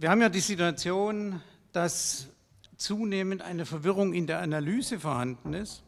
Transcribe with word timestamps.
wir 0.00 0.10
haben 0.10 0.20
ja 0.20 0.28
die 0.28 0.38
Situation, 0.38 1.42
dass 1.72 2.28
zunehmend 2.76 3.42
eine 3.42 3.66
Verwirrung 3.66 4.14
in 4.14 4.28
der 4.28 4.38
Analyse 4.38 5.00
vorhanden 5.00 5.54
ist. 5.54 5.82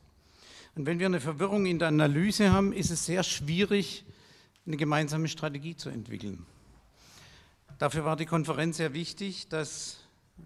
Und 0.74 0.86
wenn 0.86 0.98
wir 0.98 1.06
eine 1.06 1.20
Verwirrung 1.20 1.64
in 1.64 1.78
der 1.78 1.88
Analyse 1.88 2.52
haben, 2.52 2.72
ist 2.72 2.90
es 2.90 3.06
sehr 3.06 3.22
schwierig, 3.22 4.04
eine 4.66 4.76
gemeinsame 4.76 5.28
Strategie 5.28 5.76
zu 5.76 5.90
entwickeln. 5.90 6.44
Dafür 7.78 8.04
war 8.04 8.16
die 8.16 8.26
Konferenz 8.26 8.78
sehr 8.78 8.94
wichtig, 8.94 9.46
dass 9.48 9.98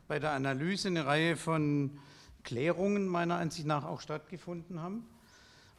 bei 0.09 0.19
der 0.19 0.33
Analyse 0.33 0.89
eine 0.89 1.07
Reihe 1.07 1.35
von 1.35 1.99
Klärungen 2.43 3.09
meiner 3.09 3.37
Ansicht 3.37 3.67
nach 3.67 3.85
auch 3.85 4.03
stattgefunden 4.03 4.83
haben. 4.83 5.07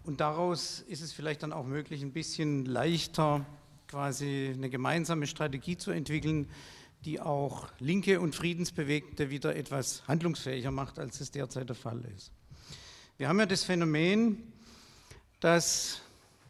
Und 0.03 0.21
daraus 0.21 0.79
ist 0.87 1.03
es 1.03 1.13
vielleicht 1.13 1.43
dann 1.43 1.53
auch 1.53 1.65
möglich, 1.65 2.01
ein 2.01 2.13
bisschen 2.13 2.65
leichter 2.65 3.45
quasi 3.87 4.51
eine 4.55 4.71
gemeinsame 4.71 5.27
Strategie 5.27 5.77
zu 5.77 5.91
entwickeln, 5.91 6.49
die 7.05 7.21
auch 7.21 7.69
Linke 7.79 8.19
und 8.19 8.35
Friedensbewegte 8.35 9.29
wieder 9.29 9.55
etwas 9.55 10.07
handlungsfähiger 10.07 10.71
macht, 10.71 10.97
als 10.97 11.21
es 11.21 11.29
derzeit 11.29 11.69
der 11.69 11.75
Fall 11.75 12.03
ist. 12.15 12.31
Wir 13.17 13.29
haben 13.29 13.39
ja 13.39 13.45
das 13.45 13.63
Phänomen, 13.63 14.51
dass 15.39 16.01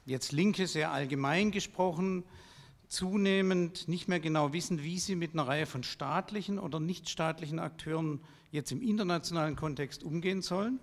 jetzt 0.05 0.31
Linke 0.31 0.67
sehr 0.67 0.91
allgemein 0.91 1.51
gesprochen 1.51 2.23
zunehmend 2.87 3.87
nicht 3.89 4.07
mehr 4.07 4.19
genau 4.21 4.53
wissen, 4.53 4.81
wie 4.81 4.99
sie 4.99 5.15
mit 5.15 5.33
einer 5.33 5.47
Reihe 5.47 5.65
von 5.65 5.83
staatlichen 5.83 6.59
oder 6.59 6.79
nichtstaatlichen 6.79 7.59
Akteuren 7.59 8.21
jetzt 8.51 8.71
im 8.71 8.81
internationalen 8.81 9.57
Kontext 9.57 10.03
umgehen 10.03 10.41
sollen. 10.41 10.79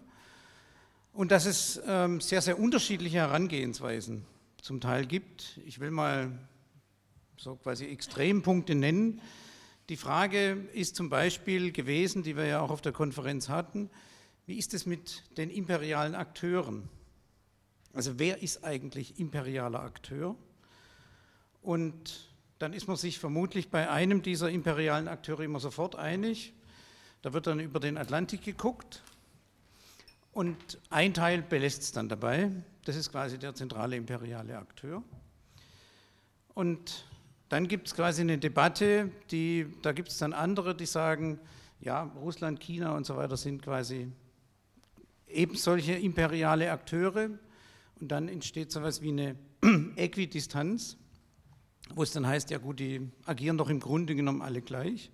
Und 1.14 1.30
dass 1.30 1.46
es 1.46 1.80
ähm, 1.86 2.20
sehr, 2.20 2.42
sehr 2.42 2.58
unterschiedliche 2.58 3.18
Herangehensweisen 3.18 4.24
zum 4.60 4.80
Teil 4.80 5.06
gibt. 5.06 5.58
Ich 5.64 5.80
will 5.80 5.90
mal 5.90 6.38
so 7.36 7.56
quasi 7.56 7.86
Extrempunkte 7.86 8.74
nennen. 8.74 9.20
Die 9.88 9.96
Frage 9.96 10.68
ist 10.72 10.96
zum 10.96 11.10
Beispiel 11.10 11.72
gewesen, 11.72 12.22
die 12.22 12.36
wir 12.36 12.46
ja 12.46 12.60
auch 12.60 12.70
auf 12.70 12.80
der 12.80 12.92
Konferenz 12.92 13.48
hatten, 13.48 13.90
wie 14.46 14.58
ist 14.58 14.74
es 14.74 14.86
mit 14.86 15.22
den 15.36 15.50
imperialen 15.50 16.14
Akteuren? 16.14 16.88
Also 17.92 18.18
wer 18.18 18.42
ist 18.42 18.64
eigentlich 18.64 19.18
imperialer 19.18 19.80
Akteur? 19.80 20.36
Und 21.62 22.30
dann 22.58 22.72
ist 22.72 22.86
man 22.86 22.96
sich 22.96 23.18
vermutlich 23.18 23.70
bei 23.70 23.90
einem 23.90 24.22
dieser 24.22 24.50
imperialen 24.50 25.08
Akteure 25.08 25.40
immer 25.40 25.60
sofort 25.60 25.96
einig. 25.96 26.54
Da 27.22 27.32
wird 27.32 27.46
dann 27.46 27.60
über 27.60 27.80
den 27.80 27.98
Atlantik 27.98 28.42
geguckt 28.42 29.02
und 30.32 30.78
ein 30.90 31.12
Teil 31.12 31.42
belässt 31.42 31.82
es 31.82 31.92
dann 31.92 32.08
dabei. 32.08 32.50
Das 32.84 32.96
ist 32.96 33.10
quasi 33.10 33.38
der 33.38 33.54
zentrale 33.54 33.96
imperiale 33.96 34.56
Akteur. 34.56 35.02
Und 36.54 37.04
dann 37.52 37.68
gibt 37.68 37.86
es 37.86 37.94
quasi 37.94 38.22
eine 38.22 38.38
Debatte, 38.38 39.10
die, 39.30 39.66
da 39.82 39.92
gibt 39.92 40.08
es 40.08 40.16
dann 40.16 40.32
andere, 40.32 40.74
die 40.74 40.86
sagen, 40.86 41.38
ja, 41.82 42.04
Russland, 42.16 42.60
China 42.60 42.96
und 42.96 43.04
so 43.04 43.14
weiter 43.18 43.36
sind 43.36 43.60
quasi 43.60 44.10
eben 45.28 45.54
solche 45.56 45.92
imperiale 45.92 46.72
Akteure. 46.72 47.28
Und 48.00 48.08
dann 48.08 48.28
entsteht 48.28 48.72
so 48.72 48.80
etwas 48.80 49.02
wie 49.02 49.10
eine 49.10 49.36
Äquidistanz, 49.96 50.96
wo 51.94 52.02
es 52.02 52.12
dann 52.12 52.26
heißt, 52.26 52.48
ja 52.48 52.56
gut, 52.56 52.80
die 52.80 53.10
agieren 53.26 53.58
doch 53.58 53.68
im 53.68 53.80
Grunde 53.80 54.14
genommen 54.14 54.40
alle 54.40 54.62
gleich. 54.62 55.10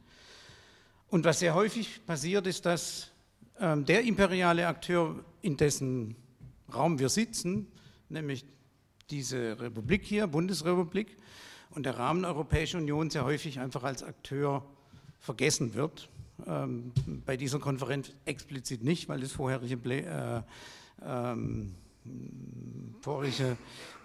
Und 1.09 1.25
was 1.25 1.41
sehr 1.41 1.57
häufig 1.57 2.07
passiert, 2.07 2.47
ist, 2.47 2.65
dass 2.67 3.11
ähm, 3.59 3.85
der 3.85 4.05
imperiale 4.05 4.69
Akteur, 4.69 5.25
in 5.43 5.57
dessen 5.57 6.15
Raum 6.73 7.01
wir 7.01 7.09
sitzen, 7.09 7.67
nämlich 8.09 8.45
diese 9.11 9.59
Republik 9.59 10.05
hier, 10.05 10.29
Bundesrepublik, 10.29 11.17
und 11.71 11.85
der 11.85 11.99
Rahmen 11.99 12.25
Europäische 12.25 12.79
Union 12.79 13.11
sehr 13.11 13.25
häufig 13.25 13.61
einfach 13.61 13.85
als 13.85 14.03
Akteur 14.03 14.65
vergessen 15.21 15.75
wird. 15.75 16.09
Ähm, 16.47 16.93
bei 17.27 17.37
dieser 17.37 17.59
Konferenz 17.59 18.13
explizit 18.25 18.85
nicht, 18.85 19.09
weil 19.09 19.21
das 19.21 19.33
vorherige, 19.33 19.77
äh, 19.93 20.43
ähm, 21.05 21.75
vorherige 23.01 23.57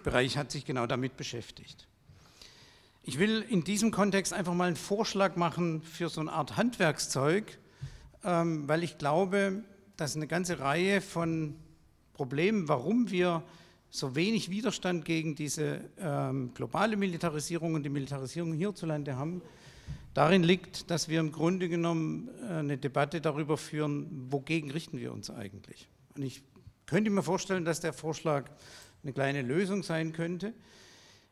Bereich 0.03 0.37
hat 0.37 0.51
sich 0.51 0.65
genau 0.65 0.87
damit 0.87 1.15
beschäftigt. 1.15 1.87
Ich 3.03 3.19
will 3.19 3.45
in 3.49 3.63
diesem 3.63 3.91
Kontext 3.91 4.33
einfach 4.33 4.53
mal 4.53 4.67
einen 4.67 4.75
Vorschlag 4.75 5.35
machen 5.35 5.81
für 5.81 6.09
so 6.09 6.21
eine 6.21 6.31
Art 6.31 6.57
Handwerkszeug, 6.57 7.59
ähm, 8.23 8.67
weil 8.67 8.83
ich 8.83 8.97
glaube, 8.97 9.63
dass 9.97 10.15
eine 10.15 10.25
ganze 10.25 10.59
Reihe 10.59 11.01
von 11.01 11.55
Problemen, 12.13 12.67
warum 12.67 13.11
wir 13.11 13.43
so 13.93 14.15
wenig 14.15 14.49
Widerstand 14.49 15.05
gegen 15.05 15.35
diese 15.35 15.81
ähm, 15.99 16.51
globale 16.55 16.97
Militarisierung 16.97 17.75
und 17.75 17.83
die 17.83 17.89
Militarisierung 17.89 18.51
hierzulande 18.53 19.17
haben, 19.17 19.43
darin 20.15 20.41
liegt, 20.41 20.89
dass 20.89 21.09
wir 21.09 21.19
im 21.19 21.31
Grunde 21.31 21.69
genommen 21.69 22.27
äh, 22.41 22.53
eine 22.53 22.79
Debatte 22.79 23.21
darüber 23.21 23.55
führen, 23.55 24.31
wogegen 24.31 24.71
richten 24.71 24.97
wir 24.97 25.13
uns 25.13 25.29
eigentlich. 25.29 25.87
Und 26.15 26.23
ich 26.23 26.41
könnte 26.87 27.11
mir 27.11 27.21
vorstellen, 27.21 27.65
dass 27.65 27.81
der 27.81 27.93
Vorschlag 27.93 28.49
eine 29.03 29.13
kleine 29.13 29.43
Lösung 29.43 29.83
sein 29.83 30.11
könnte. 30.11 30.55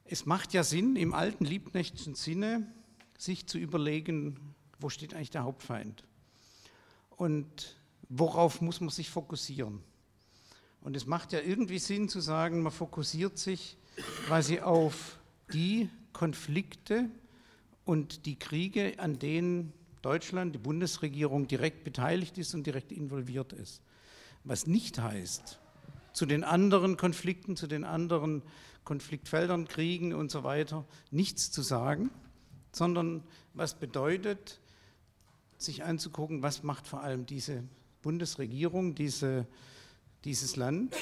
Es 0.05 0.27
macht 0.27 0.53
ja 0.53 0.63
Sinn, 0.63 0.95
im 0.97 1.15
alten 1.15 1.45
Liebknechtschen 1.45 2.13
Sinne, 2.13 2.71
sich 3.17 3.47
zu 3.47 3.57
überlegen, 3.57 4.53
wo 4.79 4.89
steht 4.89 5.15
eigentlich 5.15 5.31
der 5.31 5.45
Hauptfeind 5.45 6.03
und 7.09 7.75
worauf 8.07 8.61
muss 8.61 8.81
man 8.81 8.89
sich 8.91 9.09
fokussieren. 9.09 9.81
Und 10.81 10.95
es 10.95 11.05
macht 11.05 11.31
ja 11.31 11.39
irgendwie 11.39 11.79
Sinn 11.79 12.09
zu 12.09 12.19
sagen, 12.19 12.63
man 12.63 12.71
fokussiert 12.71 13.37
sich 13.37 13.77
quasi 14.25 14.59
auf 14.59 15.19
die 15.53 15.89
Konflikte 16.11 17.09
und 17.85 18.25
die 18.25 18.37
Kriege, 18.37 18.95
an 18.97 19.19
denen 19.19 19.73
Deutschland, 20.01 20.55
die 20.55 20.59
Bundesregierung 20.59 21.47
direkt 21.47 21.83
beteiligt 21.83 22.37
ist 22.37 22.53
und 22.55 22.65
direkt 22.65 22.91
involviert 22.91 23.53
ist. 23.53 23.81
Was 24.43 24.65
nicht 24.65 24.99
heißt, 24.99 25.59
zu 26.13 26.25
den 26.25 26.43
anderen 26.43 26.97
Konflikten, 26.97 27.55
zu 27.55 27.67
den 27.67 27.83
anderen 27.83 28.41
Konfliktfeldern, 28.83 29.67
Kriegen 29.67 30.13
und 30.13 30.31
so 30.31 30.43
weiter 30.43 30.85
nichts 31.11 31.51
zu 31.51 31.61
sagen, 31.61 32.09
sondern 32.71 33.23
was 33.53 33.75
bedeutet, 33.75 34.59
sich 35.57 35.83
anzugucken, 35.83 36.41
was 36.41 36.63
macht 36.63 36.87
vor 36.87 37.01
allem 37.01 37.27
diese 37.27 37.63
Bundesregierung, 38.01 38.95
diese 38.95 39.45
dieses 40.23 40.55
Land. 40.55 40.95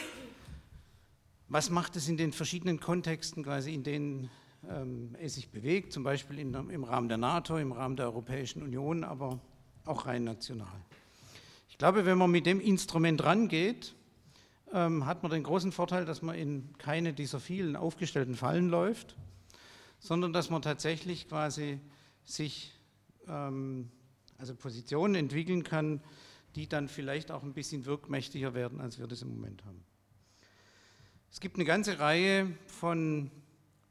Was 1.47 1.69
macht 1.69 1.95
es 1.95 2.07
in 2.07 2.17
den 2.17 2.31
verschiedenen 2.31 2.79
Kontexten, 2.79 3.43
quasi 3.43 3.73
in 3.73 3.83
denen 3.83 4.29
ähm, 4.69 5.15
es 5.19 5.35
sich 5.35 5.49
bewegt, 5.49 5.93
zum 5.93 6.03
Beispiel 6.03 6.39
in, 6.39 6.53
im 6.53 6.83
Rahmen 6.83 7.09
der 7.09 7.17
NATO, 7.17 7.57
im 7.57 7.71
Rahmen 7.71 7.95
der 7.95 8.05
Europäischen 8.05 8.61
Union, 8.61 9.03
aber 9.03 9.39
auch 9.85 10.05
rein 10.05 10.23
national. 10.23 10.67
Ich 11.69 11.77
glaube, 11.77 12.05
wenn 12.05 12.17
man 12.17 12.29
mit 12.29 12.45
dem 12.45 12.59
Instrument 12.59 13.23
rangeht, 13.23 13.95
ähm, 14.73 15.05
hat 15.05 15.23
man 15.23 15.31
den 15.31 15.43
großen 15.43 15.71
Vorteil, 15.71 16.05
dass 16.05 16.21
man 16.21 16.35
in 16.35 16.77
keine 16.77 17.13
dieser 17.13 17.39
vielen 17.39 17.75
aufgestellten 17.75 18.35
Fallen 18.35 18.69
läuft, 18.69 19.15
sondern 19.99 20.33
dass 20.33 20.49
man 20.49 20.61
tatsächlich 20.61 21.27
quasi 21.27 21.79
sich 22.23 22.73
ähm, 23.27 23.89
also 24.37 24.55
Positionen 24.55 25.15
entwickeln 25.15 25.63
kann, 25.63 26.01
die 26.55 26.67
dann 26.67 26.87
vielleicht 26.87 27.31
auch 27.31 27.43
ein 27.43 27.53
bisschen 27.53 27.85
wirkmächtiger 27.85 28.53
werden, 28.53 28.81
als 28.81 28.99
wir 28.99 29.07
das 29.07 29.21
im 29.21 29.29
Moment 29.29 29.63
haben. 29.65 29.83
Es 31.31 31.39
gibt 31.39 31.55
eine 31.55 31.65
ganze 31.65 31.99
Reihe 31.99 32.51
von 32.67 33.29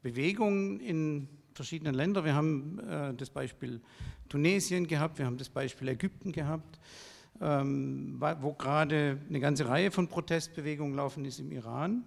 Bewegungen 0.01 0.79
in 0.79 1.29
verschiedenen 1.53 1.95
Ländern. 1.95 2.25
Wir 2.25 2.35
haben 2.35 2.79
äh, 2.79 3.13
das 3.13 3.29
Beispiel 3.29 3.81
Tunesien 4.27 4.87
gehabt, 4.87 5.19
wir 5.19 5.25
haben 5.25 5.37
das 5.37 5.49
Beispiel 5.49 5.87
Ägypten 5.87 6.31
gehabt, 6.31 6.79
ähm, 7.41 8.17
wo 8.41 8.53
gerade 8.53 9.19
eine 9.27 9.39
ganze 9.39 9.67
Reihe 9.67 9.91
von 9.91 10.07
Protestbewegungen 10.07 10.95
laufen 10.95 11.25
ist 11.25 11.39
im 11.39 11.51
Iran. 11.51 12.03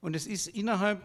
Und 0.00 0.14
es 0.14 0.26
ist 0.26 0.46
innerhalb 0.46 1.02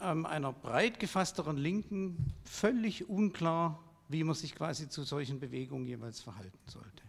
ähm, 0.00 0.26
einer 0.26 0.52
breit 0.52 0.98
gefassteren 0.98 1.56
Linken 1.56 2.34
völlig 2.42 3.08
unklar, 3.08 3.82
wie 4.08 4.24
man 4.24 4.34
sich 4.34 4.54
quasi 4.54 4.88
zu 4.88 5.04
solchen 5.04 5.38
Bewegungen 5.38 5.86
jeweils 5.86 6.20
verhalten 6.20 6.58
sollte. 6.66 7.03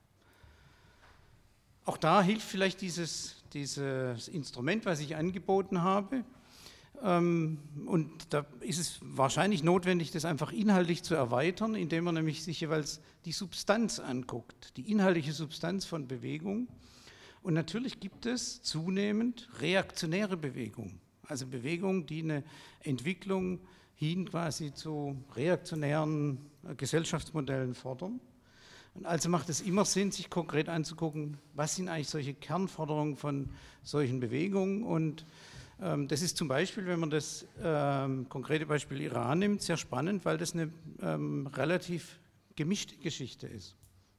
Auch 1.85 1.97
da 1.97 2.23
hilft 2.23 2.47
vielleicht 2.47 2.81
dieses, 2.81 3.43
dieses 3.53 4.27
Instrument, 4.27 4.85
was 4.85 4.99
ich 4.99 5.15
angeboten 5.15 5.83
habe. 5.83 6.25
Ähm, 7.03 7.59
und 7.85 8.33
da 8.33 8.45
ist 8.61 8.79
es 8.79 8.99
wahrscheinlich 9.01 9.63
notwendig, 9.63 10.09
das 10.09 10.25
einfach 10.25 10.51
inhaltlich 10.51 11.03
zu 11.03 11.13
erweitern, 11.13 11.75
indem 11.75 12.05
man 12.05 12.15
nämlich 12.15 12.43
sich 12.43 12.59
jeweils 12.59 13.01
die 13.25 13.31
Substanz 13.31 13.99
anguckt, 13.99 14.75
die 14.77 14.91
inhaltliche 14.91 15.33
Substanz 15.33 15.85
von 15.85 16.07
Bewegung. 16.07 16.67
Und 17.43 17.53
natürlich 17.53 17.99
gibt 17.99 18.25
es 18.25 18.63
zunehmend 18.63 19.47
reaktionäre 19.59 20.37
Bewegungen, 20.37 20.99
also 21.27 21.45
Bewegungen, 21.45 22.07
die 22.07 22.23
eine 22.23 22.43
Entwicklung 22.79 23.59
hin 23.93 24.27
quasi 24.27 24.73
zu 24.73 25.23
reaktionären 25.35 26.39
Gesellschaftsmodellen 26.77 27.75
fordern. 27.75 28.19
Und 28.95 29.05
also 29.05 29.29
macht 29.29 29.49
es 29.49 29.61
immer 29.61 29.83
Sinn, 29.85 30.11
sich 30.11 30.29
konkret 30.29 30.69
anzugucken, 30.69 31.37
was 31.53 31.75
sind 31.75 31.89
eigentlich 31.89 32.07
solche 32.07 32.33
Kernforderungen 32.33 33.17
von 33.17 33.49
solchen 33.83 34.21
Bewegungen. 34.21 34.83
Und 34.83 35.25
ähm, 35.81 36.07
das 36.07 36.21
ist 36.21 36.37
zum 36.37 36.47
Beispiel, 36.47 36.85
wenn 36.87 37.01
man 37.01 37.09
das 37.09 37.45
ähm, 37.61 38.27
konkrete 38.29 38.65
Beispiel 38.65 39.01
Iran 39.01 39.39
nimmt, 39.39 39.61
sehr 39.61 39.75
spannend, 39.75 40.23
weil 40.23 40.37
das 40.37 40.53
eine 40.53 40.71
ähm, 41.01 41.47
relativ 41.47 42.19
gemischte 42.55 42.95
Geschichte 42.95 43.47
ist. 43.47 43.75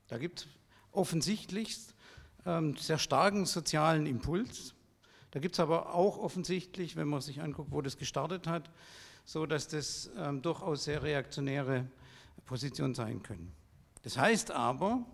Da 0.09 0.19
gibt 0.19 0.41
es 0.41 0.47
offensichtlich 0.93 1.79
ähm, 2.45 2.77
sehr 2.77 2.99
starken 2.99 3.47
sozialen 3.47 4.05
Impuls. 4.07 4.75
Da 5.31 5.41
gibt 5.41 5.55
es 5.55 5.61
aber 5.61 5.95
auch 5.95 6.19
offensichtlich, 6.19 6.97
wenn 6.97 7.09
man 7.09 7.23
sich 7.23 7.41
anguckt, 7.41 7.73
wo 7.73 7.81
das 7.81 7.97
gestartet 7.97 8.47
hat, 8.47 8.71
so 9.25 9.47
dass 9.47 9.69
das 9.69 10.11
ähm, 10.19 10.43
durchaus 10.43 10.85
sehr 10.85 11.03
reaktionäre 11.03 11.87
Positionen 12.45 12.95
sein 12.95 13.23
können. 13.23 13.53
Das 14.07 14.17
heißt 14.19 14.53
aber, 14.53 15.05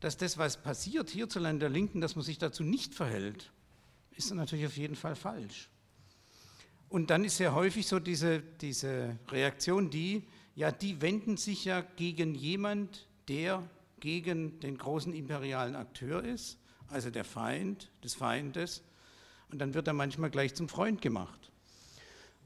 dass 0.00 0.18
das, 0.18 0.36
was 0.36 0.62
passiert 0.62 1.08
hierzulande 1.08 1.60
der 1.60 1.68
Linken, 1.70 2.02
dass 2.02 2.14
man 2.14 2.22
sich 2.22 2.36
dazu 2.36 2.62
nicht 2.62 2.94
verhält, 2.94 3.50
ist 4.16 4.34
natürlich 4.34 4.66
auf 4.66 4.76
jeden 4.76 4.96
Fall 4.96 5.16
falsch. 5.16 5.70
Und 6.90 7.08
dann 7.08 7.24
ist 7.24 7.38
sehr 7.38 7.54
häufig 7.54 7.86
so 7.86 7.98
diese, 7.98 8.40
diese 8.60 9.18
Reaktion, 9.30 9.88
die, 9.88 10.24
ja, 10.54 10.70
die 10.70 11.00
wenden 11.00 11.38
sich 11.38 11.64
ja 11.64 11.80
gegen 11.80 12.34
jemand, 12.34 13.08
der 13.28 13.66
gegen 13.98 14.60
den 14.60 14.76
großen 14.76 15.14
imperialen 15.14 15.74
Akteur 15.74 16.22
ist, 16.22 16.58
also 16.88 17.08
der 17.08 17.24
Feind 17.24 17.90
des 18.04 18.12
Feindes. 18.12 18.82
Und 19.50 19.58
dann 19.58 19.72
wird 19.72 19.86
er 19.86 19.94
manchmal 19.94 20.28
gleich 20.28 20.54
zum 20.54 20.68
Freund 20.68 21.00
gemacht. 21.00 21.50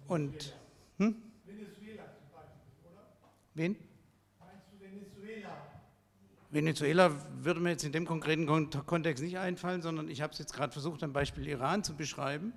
Und 0.07 0.55
hm? 0.99 1.17
Venezuela 1.45 2.05
zum 2.05 2.31
Beispiel, 2.33 2.89
oder? 2.89 3.03
Wen? 3.55 3.92
Venezuela? 6.53 7.11
Würde 7.43 7.59
mir 7.59 7.71
jetzt 7.71 7.85
in 7.85 7.93
dem 7.93 8.07
konkreten 8.07 8.47
Kontext 8.87 9.25
nicht 9.25 9.39
einfallen, 9.39 9.83
sondern 9.83 10.09
ich 10.09 10.23
habe 10.23 10.33
es 10.33 10.39
jetzt 10.39 10.53
gerade 10.53 10.73
versucht, 10.73 11.03
am 11.03 11.13
Beispiel 11.13 11.49
Iran 11.49 11.83
zu 11.83 11.97
beschreiben 11.97 12.53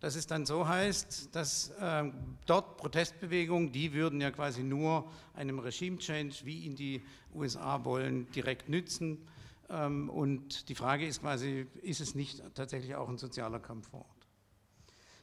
dass 0.00 0.14
es 0.14 0.26
dann 0.26 0.44
so 0.44 0.68
heißt, 0.68 1.34
dass 1.34 1.70
äh, 1.80 2.04
dort 2.44 2.76
Protestbewegungen, 2.76 3.72
die 3.72 3.92
würden 3.92 4.20
ja 4.20 4.30
quasi 4.30 4.62
nur 4.62 5.10
einem 5.34 5.58
Regime-Change, 5.58 6.44
wie 6.44 6.64
ihn 6.64 6.76
die 6.76 7.02
USA 7.34 7.84
wollen, 7.84 8.30
direkt 8.32 8.68
nützen. 8.68 9.26
Ähm, 9.70 10.10
und 10.10 10.68
die 10.68 10.74
Frage 10.74 11.06
ist 11.06 11.22
quasi, 11.22 11.66
ist 11.82 12.00
es 12.00 12.14
nicht 12.14 12.42
tatsächlich 12.54 12.94
auch 12.94 13.08
ein 13.08 13.18
sozialer 13.18 13.58
Kampf 13.58 13.88
vor 13.88 14.00
Ort? 14.00 14.10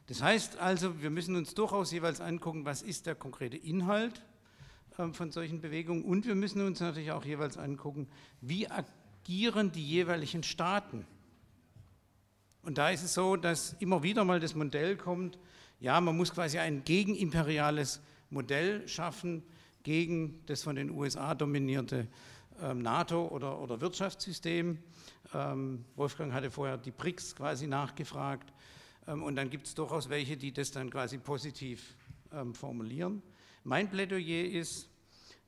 Das 0.08 0.22
heißt 0.22 0.58
also, 0.58 1.02
wir 1.02 1.12
müssen 1.12 1.36
uns 1.36 1.54
durchaus 1.54 1.92
jeweils 1.92 2.20
angucken, 2.20 2.66
was 2.66 2.82
ist 2.82 3.06
der 3.06 3.16
konkrete 3.16 3.58
Inhalt 3.58 4.22
von 4.96 5.32
solchen 5.32 5.62
Bewegungen 5.62 6.04
und 6.04 6.26
wir 6.26 6.36
müssen 6.36 6.62
uns 6.62 6.80
natürlich 6.80 7.12
auch 7.12 7.26
jeweils 7.26 7.58
angucken, 7.58 8.08
wie 8.42 8.68
agieren 8.70 9.72
die 9.72 9.86
jeweiligen 9.86 10.44
Staaten 10.44 11.06
und 12.64 12.78
da 12.78 12.90
ist 12.90 13.04
es 13.04 13.14
so, 13.14 13.36
dass 13.36 13.76
immer 13.80 14.04
wieder 14.04 14.24
mal 14.24 14.40
das 14.40 14.56
Modell 14.56 14.96
kommt, 14.96 15.38
ja, 15.82 16.00
man 16.00 16.16
muss 16.16 16.34
quasi 16.34 16.60
ein 16.60 16.84
gegenimperiales 16.86 18.02
Modell 18.30 18.88
schaffen 18.88 19.44
gegen 19.84 20.40
das 20.46 20.64
von 20.64 20.78
den 20.78 20.90
USA 20.90 21.36
dominierte 21.36 22.08
ähm, 22.62 22.82
NATO- 22.82 23.28
oder, 23.28 23.60
oder 23.60 23.82
Wirtschaftssystem. 23.82 24.80
Ähm, 25.34 25.84
Wolfgang 25.98 26.32
hatte 26.32 26.50
vorher 26.50 26.78
die 26.78 26.92
BRICS 26.92 27.36
quasi 27.36 27.68
nachgefragt. 27.68 28.54
Ähm, 29.08 29.24
und 29.24 29.36
dann 29.36 29.50
gibt 29.50 29.68
es 29.68 29.76
durchaus 29.76 30.08
welche, 30.08 30.38
die 30.38 30.54
das 30.54 30.72
dann 30.72 30.90
quasi 30.90 31.18
positiv 31.18 31.98
ähm, 32.32 32.56
formulieren. 32.56 33.22
Mein 33.64 33.90
Plädoyer 33.90 34.46
ist, 34.46 34.90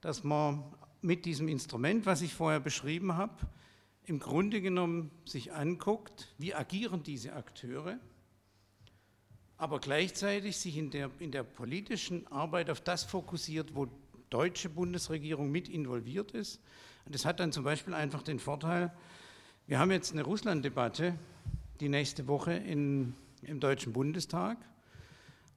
dass 0.01 0.23
man 0.23 0.63
mit 1.01 1.25
diesem 1.25 1.47
Instrument, 1.47 2.05
was 2.05 2.21
ich 2.21 2.33
vorher 2.33 2.59
beschrieben 2.59 3.17
habe, 3.17 3.33
im 4.05 4.19
Grunde 4.19 4.61
genommen 4.61 5.11
sich 5.25 5.53
anguckt, 5.53 6.33
wie 6.37 6.53
agieren 6.53 7.03
diese 7.03 7.33
Akteure, 7.33 7.99
aber 9.57 9.79
gleichzeitig 9.79 10.57
sich 10.57 10.77
in 10.77 10.91
der, 10.91 11.09
in 11.19 11.31
der 11.31 11.43
politischen 11.43 12.27
Arbeit 12.27 12.69
auf 12.69 12.81
das 12.81 13.03
fokussiert, 13.03 13.75
wo 13.75 13.87
deutsche 14.29 14.69
Bundesregierung 14.69 15.51
mit 15.51 15.69
involviert 15.69 16.31
ist. 16.31 16.61
Und 17.05 17.15
das 17.15 17.25
hat 17.25 17.39
dann 17.39 17.51
zum 17.51 17.63
Beispiel 17.63 17.93
einfach 17.93 18.21
den 18.21 18.39
Vorteil, 18.39 18.93
wir 19.67 19.79
haben 19.79 19.91
jetzt 19.91 20.11
eine 20.11 20.23
Russland-Debatte 20.23 21.17
die 21.79 21.89
nächste 21.89 22.27
Woche 22.27 22.53
in, 22.53 23.13
im 23.41 23.59
Deutschen 23.59 23.93
Bundestag. 23.93 24.57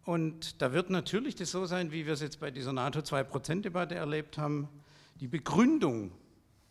Und 0.09 0.63
da 0.63 0.73
wird 0.73 0.89
natürlich 0.89 1.35
das 1.35 1.51
so 1.51 1.67
sein, 1.67 1.93
wie 1.93 2.07
wir 2.07 2.15
es 2.15 2.23
jetzt 2.23 2.41
bei 2.41 2.51
dieser 2.51 2.73
NATO-2-Prozent-Debatte 2.73 3.95
erlebt 3.95 4.39
haben. 4.39 4.69
Die 5.21 5.29
Begründung 5.29 6.13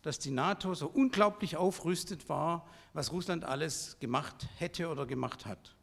dass 0.02 0.18
die 0.18 0.30
NATO 0.30 0.74
so 0.74 0.86
unglaublich 0.86 1.56
aufrüstet 1.56 2.28
war, 2.28 2.66
was 2.92 3.12
Russland 3.12 3.44
alles 3.44 3.98
gemacht 4.00 4.48
hätte 4.56 4.88
oder 4.88 5.06
gemacht 5.06 5.44
hat. 5.44 5.74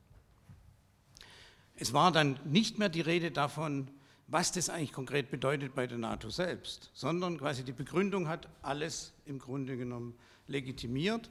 Es 1.76 1.94
war 1.94 2.12
dann 2.12 2.40
nicht 2.46 2.80
mehr 2.80 2.90
die 2.90 3.02
Rede 3.02 3.32
davon, 3.32 3.92
was 4.28 4.52
das 4.52 4.70
eigentlich 4.70 4.94
konkret 4.94 5.30
bedeutet 5.30 5.76
bei 5.76 5.86
der 5.86 5.98
NATO 5.98 6.30
selbst, 6.30 6.90
sondern 6.94 7.38
quasi 7.38 7.64
die 7.64 7.74
Begründung 7.74 8.28
hat 8.28 8.48
alles 8.62 9.14
im 9.26 9.38
Grunde 9.38 9.78
genommen 9.78 10.18
legitimiert, 10.48 11.30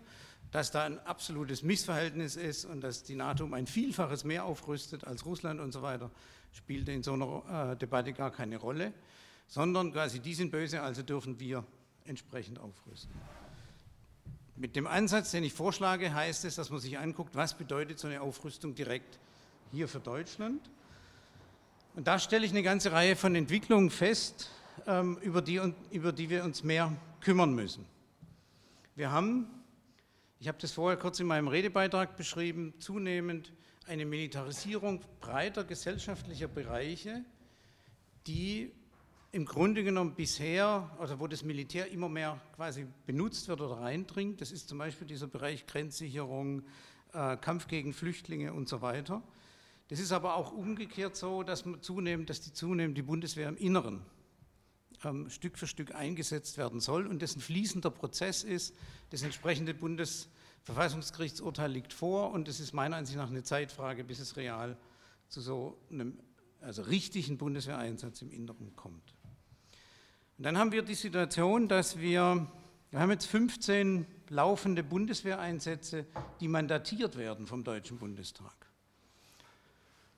dass 0.55 0.71
da 0.71 0.85
ein 0.85 1.01
absolutes 1.01 1.65
Missverhältnis 1.65 2.37
ist 2.37 2.65
und 2.65 2.81
dass 2.81 3.03
die 3.03 3.17
NATO 3.17 3.43
um 3.43 3.55
ein 3.55 3.67
Vielfaches 3.67 4.23
mehr 4.23 4.45
aufrüstet 4.45 5.03
als 5.03 5.27
Russland 5.27 5.59
und 5.59 5.73
so 5.73 5.83
weiter, 5.83 6.13
spielte 6.53 6.93
in 6.93 7.03
so 7.03 7.15
einer 7.15 7.73
äh, 7.73 7.77
Debatte 7.77 8.13
gar 8.13 8.31
keine 8.31 8.59
Rolle, 8.59 8.93
sondern 9.49 9.93
quasi 9.93 10.21
die 10.21 10.33
sind 10.33 10.53
böse, 10.53 10.81
also 10.81 11.03
dürfen 11.03 11.41
wir 11.41 11.65
entsprechend 12.05 12.61
aufrüsten. 12.61 13.11
Mit 14.55 14.77
dem 14.77 14.87
Ansatz, 14.87 15.33
den 15.33 15.43
ich 15.43 15.53
vorschlage, 15.53 16.15
heißt 16.15 16.45
es, 16.45 16.55
dass 16.55 16.71
man 16.71 16.79
sich 16.79 16.99
anguckt, 16.99 17.35
was 17.35 17.55
bedeutet 17.55 17.99
so 17.99 18.07
eine 18.07 18.21
Aufrüstung 18.21 18.77
direkt 18.77 19.19
hier 19.73 19.89
für 19.89 19.99
Deutschland. 19.99 20.61
Und 21.97 22.07
da 22.07 22.21
stelle 22.21 22.47
ich 22.47 22.53
eine 22.53 22.63
ganze 22.63 22.93
Reihe 22.93 23.17
von 23.17 23.35
Entwicklungen 23.35 23.91
fest, 23.91 24.53
ähm, 24.87 25.19
über 25.21 25.43
die, 25.43 25.61
über 25.91 26.13
die 26.13 26.31
wir 26.31 26.45
uns 26.45 26.63
mehr 26.63 26.97
kümmern 27.21 27.57
müssen. 27.57 27.85
Wir 28.95 29.11
haben, 29.11 29.49
ich 30.45 30.49
habe 30.49 30.59
das 30.59 30.73
vorher 30.73 30.99
kurz 30.99 31.21
in 31.21 31.27
meinem 31.27 31.49
Redebeitrag 31.49 32.19
beschrieben, 32.19 32.75
zunehmend 32.79 33.55
eine 33.87 34.05
Militarisierung 34.05 35.01
breiter 35.19 35.65
gesellschaftlicher 35.65 36.49
Bereiche, 36.49 37.25
die 38.27 38.71
im 39.33 39.47
Grunde 39.47 39.83
genommen 39.85 40.15
bisher, 40.15 40.95
also 40.99 41.19
wo 41.19 41.29
das 41.29 41.45
Militär 41.45 41.91
immer 41.91 42.11
mehr 42.11 42.39
quasi 42.57 42.87
benutzt 43.07 43.49
wird 43.49 43.63
oder 43.63 43.81
reindringt, 43.81 44.43
das 44.43 44.53
ist 44.53 44.69
zum 44.69 44.77
Beispiel 44.77 45.07
dieser 45.07 45.29
Bereich 45.29 45.67
Grenzsicherung, 45.67 46.65
äh, 47.15 47.39
Kampf 47.39 47.67
gegen 47.67 47.95
Flüchtlinge 47.95 48.53
und 48.53 48.69
so 48.69 48.83
weiter. 48.83 49.23
Das 49.89 49.99
ist 49.99 50.13
aber 50.13 50.37
auch 50.37 50.53
umgekehrt 50.53 51.17
so, 51.17 51.43
dass, 51.43 51.65
man 51.65 51.81
zunehmend, 51.81 52.29
dass 52.29 52.43
die 52.43 52.53
zunehmend 52.53 52.99
die 52.99 53.03
Bundeswehr 53.03 53.49
im 53.49 53.57
Inneren 53.57 54.03
ähm, 55.05 55.31
Stück 55.31 55.59
für 55.59 55.67
Stück 55.67 55.95
eingesetzt 55.95 56.59
werden 56.59 56.81
soll 56.81 57.07
und 57.07 57.23
das 57.23 57.37
ein 57.37 57.41
fließender 57.41 57.91
Prozess 57.91 58.45
ist. 58.45 58.75
Das 59.11 59.23
entsprechende 59.23 59.75
Bundesverfassungsgerichtsurteil 60.65 61.71
liegt 61.71 61.93
vor 61.93 62.31
und 62.31 62.49
es 62.49 62.59
ist 62.59 62.73
meiner 62.73 62.97
Ansicht 62.97 63.19
nach 63.19 63.29
eine 63.29 63.43
Zeitfrage, 63.43 64.03
bis 64.03 64.19
es 64.19 64.37
real 64.37 64.79
zu 65.29 65.43
so 65.43 65.77
einem 65.91 66.19
also 66.63 66.83
richtigen 66.83 67.37
Bundeswehreinsatz 67.37 68.23
im 68.23 68.31
Inneren 68.31 68.75
kommt. 68.75 69.15
Und 70.39 70.45
dann 70.45 70.57
haben 70.57 70.73
wir 70.73 70.83
die 70.83 70.95
Situation, 70.95 71.69
dass 71.69 71.99
wir, 71.99 72.47
wir 72.91 72.99
haben 72.99 73.11
jetzt 73.11 73.27
15 73.27 74.07
laufende 74.31 74.83
Bundeswehreinsätze, 74.83 76.07
die 76.41 76.49
mandatiert 76.49 77.17
werden 77.17 77.47
vom 77.47 77.63
Deutschen 77.63 77.99
Bundestag. 77.99 78.55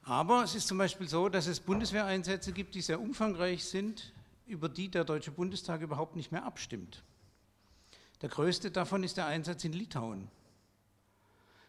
Aber 0.03 0.45
es 0.45 0.55
ist 0.55 0.69
zum 0.69 0.79
Beispiel 0.79 1.09
so, 1.09 1.29
dass 1.29 1.49
es 1.49 1.59
Bundeswehreinsätze 1.59 2.53
gibt, 2.53 2.77
die 2.77 2.83
sehr 2.83 3.01
umfangreich 3.01 3.65
sind, 3.65 4.13
über 4.47 4.69
die 4.69 4.89
der 4.89 5.03
Deutsche 5.03 5.33
Bundestag 5.33 5.81
überhaupt 5.81 6.15
nicht 6.15 6.31
mehr 6.31 6.45
abstimmt. 6.45 7.03
Der 8.23 8.29
größte 8.29 8.71
davon 8.71 9.03
ist 9.05 9.17
der 9.17 9.27
Einsatz 9.27 9.65
in 9.65 9.73
Litauen. 9.73 10.29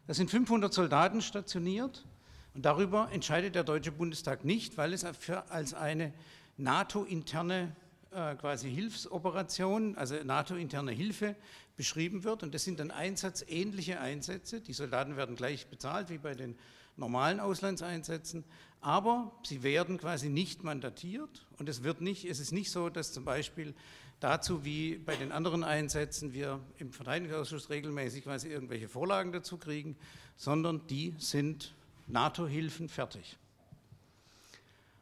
Da 0.08 0.14
sind 0.14 0.32
500 0.32 0.74
Soldaten 0.74 1.22
stationiert 1.22 2.06
und 2.54 2.66
darüber 2.66 3.10
entscheidet 3.12 3.56
der 3.56 3.66
Deutsche 3.66 3.92
Bundestag 3.92 4.46
nicht, 4.46 4.78
weil 4.78 4.94
es 4.94 5.04
als 5.04 5.74
eine 5.74 6.14
NATO-interne 6.56 7.76
äh, 8.12 8.36
quasi 8.36 8.72
Hilfsoperation, 8.72 9.98
also 9.98 10.16
NATO-interne 10.24 10.92
Hilfe 10.92 11.36
beschrieben 11.76 12.24
wird. 12.24 12.42
Und 12.42 12.54
das 12.54 12.64
sind 12.64 12.80
dann 12.80 12.90
einsatzähnliche 12.90 14.00
Einsätze. 14.00 14.62
Die 14.62 14.74
Soldaten 14.74 15.18
werden 15.18 15.36
gleich 15.36 15.68
bezahlt 15.68 16.10
wie 16.10 16.18
bei 16.18 16.34
den 16.34 16.58
normalen 16.96 17.40
Auslandseinsätzen, 17.40 18.44
aber 18.82 19.32
sie 19.44 19.62
werden 19.62 19.98
quasi 19.98 20.30
nicht 20.30 20.64
mandatiert. 20.64 21.46
Und 21.60 21.68
es, 21.70 21.84
wird 21.84 22.02
nicht, 22.02 22.26
es 22.26 22.40
ist 22.40 22.54
nicht 22.54 22.72
so, 22.72 22.90
dass 22.90 23.12
zum 23.12 23.26
Beispiel 23.26 23.76
dazu 24.20 24.66
wie 24.66 24.96
bei 24.96 25.16
den 25.16 25.32
anderen 25.32 25.64
Einsätzen 25.64 26.34
wir 26.34 26.60
im 26.78 26.92
Verteidigungsausschuss 26.92 27.70
regelmäßig 27.70 28.24
quasi 28.24 28.50
irgendwelche 28.50 28.88
Vorlagen 28.88 29.32
dazu 29.32 29.58
kriegen, 29.58 29.96
sondern 30.36 30.86
die 30.88 31.16
sind 31.18 31.74
NATO-Hilfen 32.08 32.90
fertig. 32.90 33.38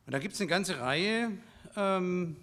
Und 0.05 0.13
da 0.13 0.19
gibt 0.19 0.33
es 0.33 0.41
eine 0.41 0.49
ganze 0.49 0.79
Reihe 0.79 1.31
ähm, 1.75 2.37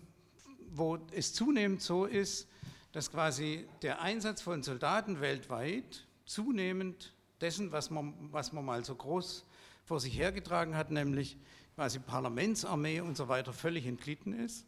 wo 0.74 0.98
es 1.12 1.32
zunehmend 1.34 1.82
so 1.82 2.06
ist, 2.06 2.48
dass 2.92 3.10
quasi 3.10 3.66
der 3.82 4.00
Einsatz 4.00 4.42
von 4.42 4.62
Soldaten 4.62 5.20
weltweit 5.20 6.06
zunehmend 6.26 7.12
dessen, 7.40 7.72
was 7.72 7.90
man, 7.90 8.14
was 8.30 8.52
man 8.52 8.64
mal 8.64 8.84
so 8.84 8.94
groß 8.94 9.44
vor 9.84 10.00
sich 10.00 10.16
hergetragen 10.16 10.76
hat, 10.76 10.90
nämlich 10.90 11.36
quasi 11.74 11.98
Parlamentsarmee 11.98 13.00
und 13.00 13.16
so 13.16 13.28
weiter, 13.28 13.52
völlig 13.52 13.86
entglitten 13.86 14.32
ist. 14.32 14.66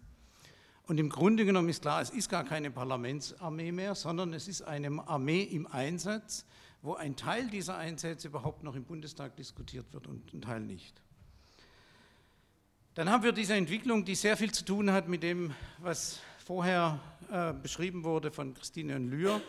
Und 0.87 0.99
im 0.99 1.09
Grunde 1.09 1.47
genommen 1.47 1.71
ist 1.71 1.83
klar, 1.83 2.03
es 2.03 2.11
ist 2.11 2.29
gar 2.29 2.45
keine 2.45 2.71
Parlamentsarmee 2.71 3.73
mehr, 3.73 3.95
sondern 3.95 4.35
es 4.35 4.49
ist 4.49 4.63
eine 4.63 5.09
Armee 5.09 5.43
im 5.43 5.67
Einsatz, 5.67 6.45
wo 6.83 6.95
ein 6.95 7.17
Teil 7.17 7.49
dieser 7.49 7.79
Einsätze 7.79 8.29
überhaupt 8.29 8.63
noch 8.63 8.75
im 8.75 8.85
Bundestag 8.85 9.35
diskutiert 9.37 9.87
wird 9.93 10.07
und 10.07 10.35
ein 10.35 10.43
Teil 10.43 10.61
nicht. 10.61 11.01
Dann 12.95 13.09
haben 13.09 13.25
wir 13.25 13.33
diese 13.33 13.55
Entwicklung, 13.55 14.05
die 14.05 14.15
sehr 14.15 14.37
viel 14.37 14.53
zu 14.53 14.65
tun 14.65 14.93
hat 14.93 15.09
mit 15.09 15.23
dem, 15.23 15.55
was 15.79 16.21
vorher 16.45 17.01
äh, 17.33 17.55
beschrieben 17.55 18.05
wurde 18.05 18.31
von 18.31 18.53
Christine 18.53 18.97
und 18.97 19.09
Lühr. 19.09 19.41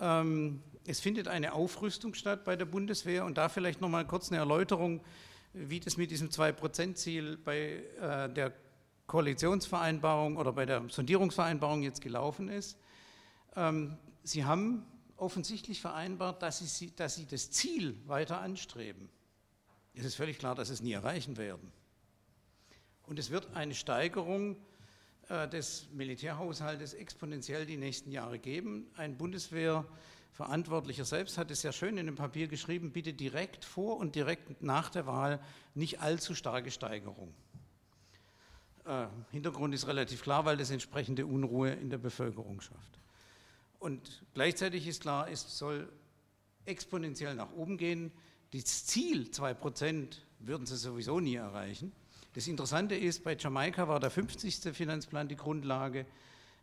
Ähm, 0.00 0.60
es 0.84 0.98
findet 0.98 1.28
eine 1.28 1.52
Aufrüstung 1.52 2.14
statt 2.14 2.44
bei 2.44 2.56
der 2.56 2.66
Bundeswehr 2.66 3.24
und 3.24 3.38
da 3.38 3.48
vielleicht 3.48 3.80
noch 3.80 3.88
mal 3.88 4.04
kurz 4.04 4.30
eine 4.30 4.38
Erläuterung, 4.38 5.00
wie 5.52 5.78
das 5.78 5.96
mit 5.96 6.10
diesem 6.10 6.30
2-Prozent-Ziel 6.30 7.38
bei 7.38 7.84
äh, 8.00 8.28
der 8.28 8.52
Koalitionsvereinbarung 9.06 10.36
oder 10.36 10.52
bei 10.52 10.66
der 10.66 10.82
Sondierungsvereinbarung 10.88 11.82
jetzt 11.82 12.00
gelaufen 12.00 12.48
ist. 12.48 12.78
Ähm, 13.56 13.96
Sie 14.22 14.44
haben 14.44 14.86
offensichtlich 15.16 15.80
vereinbart, 15.80 16.42
dass 16.42 16.58
Sie, 16.58 16.94
dass 16.94 17.14
Sie 17.14 17.26
das 17.26 17.50
Ziel 17.50 17.96
weiter 18.06 18.40
anstreben. 18.40 19.08
Es 19.94 20.04
ist 20.04 20.14
völlig 20.14 20.38
klar, 20.38 20.54
dass 20.54 20.68
Sie 20.68 20.74
es 20.74 20.82
nie 20.82 20.92
erreichen 20.92 21.36
werden. 21.36 21.70
Und 23.06 23.18
es 23.18 23.30
wird 23.30 23.54
eine 23.54 23.74
Steigerung 23.74 24.56
äh, 25.28 25.48
des 25.48 25.88
Militärhaushaltes 25.92 26.94
exponentiell 26.94 27.66
die 27.66 27.76
nächsten 27.76 28.10
Jahre 28.10 28.38
geben. 28.38 28.86
Ein 28.96 29.16
Bundeswehrverantwortlicher 29.16 31.04
selbst 31.04 31.38
hat 31.38 31.50
es 31.50 31.60
sehr 31.60 31.72
schön 31.72 31.98
in 31.98 32.06
dem 32.06 32.16
Papier 32.16 32.48
geschrieben, 32.48 32.92
bitte 32.92 33.12
direkt 33.12 33.64
vor 33.64 33.98
und 33.98 34.14
direkt 34.14 34.62
nach 34.62 34.90
der 34.90 35.06
Wahl 35.06 35.40
nicht 35.74 36.00
allzu 36.00 36.34
starke 36.34 36.70
Steigerung. 36.70 37.34
Äh, 38.84 39.06
Hintergrund 39.30 39.74
ist 39.74 39.86
relativ 39.86 40.22
klar, 40.22 40.44
weil 40.44 40.56
das 40.56 40.70
entsprechende 40.70 41.26
Unruhe 41.26 41.70
in 41.70 41.90
der 41.90 41.98
Bevölkerung 41.98 42.60
schafft. 42.60 42.98
Und 43.78 44.22
gleichzeitig 44.34 44.86
ist 44.86 45.02
klar, 45.02 45.30
es 45.30 45.58
soll 45.58 45.90
exponentiell 46.64 47.34
nach 47.34 47.52
oben 47.52 47.76
gehen. 47.76 48.12
Das 48.52 48.86
Ziel 48.86 49.28
2% 49.30 50.18
würden 50.38 50.66
sie 50.66 50.76
sowieso 50.76 51.20
nie 51.20 51.34
erreichen. 51.34 51.92
Das 52.34 52.46
Interessante 52.46 52.94
ist, 52.94 53.24
bei 53.24 53.36
Jamaika 53.36 53.88
war 53.88 54.00
der 54.00 54.10
50. 54.10 54.74
Finanzplan 54.74 55.28
die 55.28 55.36
Grundlage, 55.36 56.06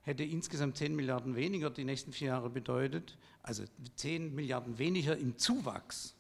hätte 0.04 0.24
insgesamt 0.24 0.78
10 0.78 0.96
Milliarden 0.96 1.36
weniger 1.36 1.70
die 1.70 1.86
nächsten 1.86 2.12
vier 2.12 2.28
Jahre 2.28 2.50
bedeutet, 2.50 3.18
also 3.42 3.64
10 3.96 4.36
Milliarden 4.36 4.78
weniger 4.78 5.16
im 5.16 5.38
Zuwachs, 5.38 6.16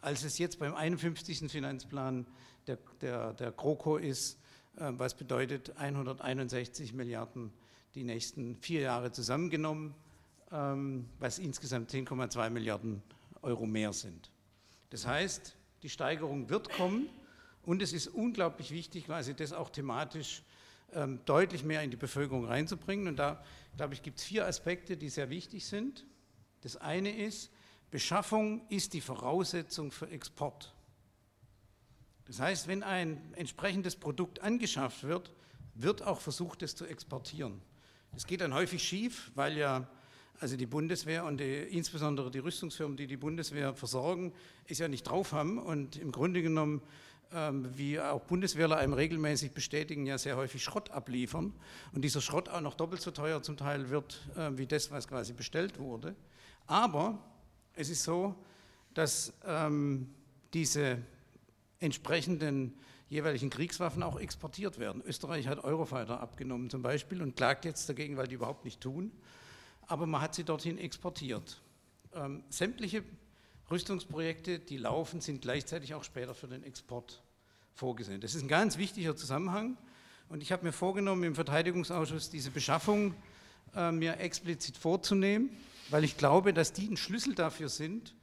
als 0.00 0.24
es 0.24 0.38
jetzt 0.38 0.58
beim 0.58 0.74
51. 0.74 1.50
Finanzplan 1.50 2.26
der, 2.66 2.78
der, 3.00 3.34
der 3.34 3.52
GroKo 3.52 3.98
ist, 3.98 4.38
was 4.76 5.14
bedeutet 5.14 5.76
161 5.76 6.92
Milliarden 6.92 7.52
die 7.94 8.04
nächsten 8.04 8.56
vier 8.56 8.82
Jahre 8.82 9.10
zusammengenommen, 9.10 9.94
ähm, 10.52 11.06
was 11.18 11.38
insgesamt 11.38 11.90
10,2 11.90 12.50
Milliarden 12.50 13.02
Euro 13.42 13.66
mehr 13.66 13.92
sind. 13.92 14.30
Das 14.90 15.06
heißt, 15.06 15.56
die 15.82 15.88
Steigerung 15.88 16.48
wird 16.48 16.70
kommen. 16.70 17.08
Und 17.62 17.82
es 17.82 17.92
ist 17.92 18.06
unglaublich 18.06 18.70
wichtig, 18.70 19.06
quasi 19.06 19.34
das 19.34 19.52
auch 19.52 19.70
thematisch 19.70 20.42
ähm, 20.92 21.20
deutlich 21.24 21.64
mehr 21.64 21.82
in 21.82 21.90
die 21.90 21.96
Bevölkerung 21.96 22.44
reinzubringen. 22.44 23.08
Und 23.08 23.16
da, 23.16 23.42
glaube 23.76 23.94
ich, 23.94 24.02
gibt 24.02 24.18
es 24.18 24.24
vier 24.24 24.46
Aspekte, 24.46 24.96
die 24.96 25.08
sehr 25.08 25.30
wichtig 25.30 25.66
sind. 25.66 26.06
Das 26.60 26.76
eine 26.76 27.10
ist, 27.10 27.50
Beschaffung 27.90 28.66
ist 28.68 28.92
die 28.92 29.00
Voraussetzung 29.00 29.90
für 29.90 30.08
Export. 30.10 30.74
Das 32.26 32.40
heißt, 32.40 32.68
wenn 32.68 32.82
ein 32.82 33.20
entsprechendes 33.34 33.96
Produkt 33.96 34.42
angeschafft 34.42 35.04
wird, 35.04 35.32
wird 35.74 36.02
auch 36.02 36.20
versucht, 36.20 36.62
es 36.62 36.74
zu 36.74 36.86
exportieren. 36.86 37.60
Das 38.12 38.26
geht 38.26 38.40
dann 38.40 38.54
häufig 38.54 38.82
schief, 38.82 39.30
weil 39.34 39.56
ja 39.56 39.86
also 40.40 40.56
die 40.56 40.66
Bundeswehr 40.66 41.24
und 41.24 41.38
die, 41.38 41.62
insbesondere 41.62 42.30
die 42.30 42.38
Rüstungsfirmen, 42.38 42.96
die 42.96 43.06
die 43.06 43.16
Bundeswehr 43.16 43.74
versorgen, 43.74 44.32
es 44.66 44.78
ja 44.78 44.88
nicht 44.88 45.04
drauf 45.04 45.32
haben 45.32 45.58
und 45.58 45.96
im 45.96 46.12
Grunde 46.12 46.42
genommen 46.42 46.82
ähm, 47.32 47.68
wie 47.76 47.98
auch 48.00 48.22
Bundeswehrler 48.22 48.76
einem 48.76 48.92
regelmäßig 48.92 49.52
bestätigen, 49.52 50.06
ja 50.06 50.18
sehr 50.18 50.36
häufig 50.36 50.62
Schrott 50.62 50.90
abliefern 50.90 51.52
und 51.92 52.02
dieser 52.02 52.20
Schrott 52.20 52.48
auch 52.48 52.60
noch 52.60 52.74
doppelt 52.74 53.02
so 53.02 53.10
teuer 53.10 53.42
zum 53.42 53.56
Teil 53.56 53.90
wird, 53.90 54.20
ähm, 54.36 54.58
wie 54.58 54.66
das, 54.66 54.90
was 54.90 55.08
quasi 55.08 55.32
bestellt 55.32 55.78
wurde. 55.78 56.14
Aber 56.66 57.18
es 57.74 57.88
ist 57.88 58.04
so, 58.04 58.34
dass 58.94 59.32
ähm, 59.44 60.08
diese 60.54 60.98
entsprechenden 61.80 62.74
jeweiligen 63.08 63.50
Kriegswaffen 63.50 64.02
auch 64.02 64.18
exportiert 64.18 64.78
werden. 64.78 65.02
Österreich 65.06 65.46
hat 65.46 65.62
Eurofighter 65.62 66.20
abgenommen 66.20 66.70
zum 66.70 66.82
Beispiel 66.82 67.22
und 67.22 67.36
klagt 67.36 67.64
jetzt 67.64 67.88
dagegen, 67.88 68.16
weil 68.16 68.26
die 68.26 68.34
überhaupt 68.34 68.64
nicht 68.64 68.80
tun. 68.80 69.12
Aber 69.86 70.06
man 70.06 70.20
hat 70.20 70.34
sie 70.34 70.44
dorthin 70.44 70.78
exportiert. 70.78 71.60
Ähm, 72.14 72.42
sämtliche 72.48 73.04
Rüstungsprojekte, 73.70 74.58
die 74.58 74.76
laufen, 74.76 75.20
sind 75.20 75.42
gleichzeitig 75.42 75.94
auch 75.94 76.04
später 76.04 76.34
für 76.34 76.48
den 76.48 76.64
Export 76.64 77.22
vorgesehen. 77.74 78.20
Das 78.20 78.34
ist 78.34 78.42
ein 78.42 78.48
ganz 78.48 78.78
wichtiger 78.78 79.16
Zusammenhang. 79.16 79.76
Und 80.28 80.42
ich 80.42 80.50
habe 80.50 80.64
mir 80.64 80.72
vorgenommen, 80.72 81.22
im 81.22 81.34
Verteidigungsausschuss 81.36 82.30
diese 82.30 82.50
Beschaffung 82.50 83.14
äh, 83.76 83.92
mir 83.92 84.18
explizit 84.18 84.76
vorzunehmen, 84.76 85.50
weil 85.90 86.02
ich 86.02 86.16
glaube, 86.16 86.52
dass 86.52 86.72
die 86.72 86.88
ein 86.88 86.96
Schlüssel 86.96 87.34
dafür 87.34 87.68
sind, 87.68 88.14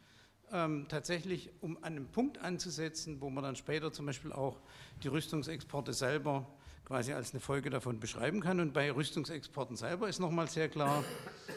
ähm, 0.51 0.85
tatsächlich 0.89 1.49
um 1.61 1.77
an 1.77 1.83
einem 1.83 2.07
Punkt 2.07 2.37
anzusetzen, 2.39 3.21
wo 3.21 3.29
man 3.29 3.43
dann 3.43 3.55
später 3.55 3.91
zum 3.91 4.05
Beispiel 4.05 4.31
auch 4.31 4.59
die 5.03 5.07
Rüstungsexporte 5.07 5.93
selber 5.93 6.47
quasi 6.85 7.13
als 7.13 7.31
eine 7.31 7.39
Folge 7.39 7.69
davon 7.69 7.99
beschreiben 7.99 8.41
kann. 8.41 8.59
Und 8.59 8.73
bei 8.73 8.91
Rüstungsexporten 8.91 9.75
selber 9.75 10.09
ist 10.09 10.19
nochmal 10.19 10.47
sehr 10.47 10.69
klar, 10.69 11.03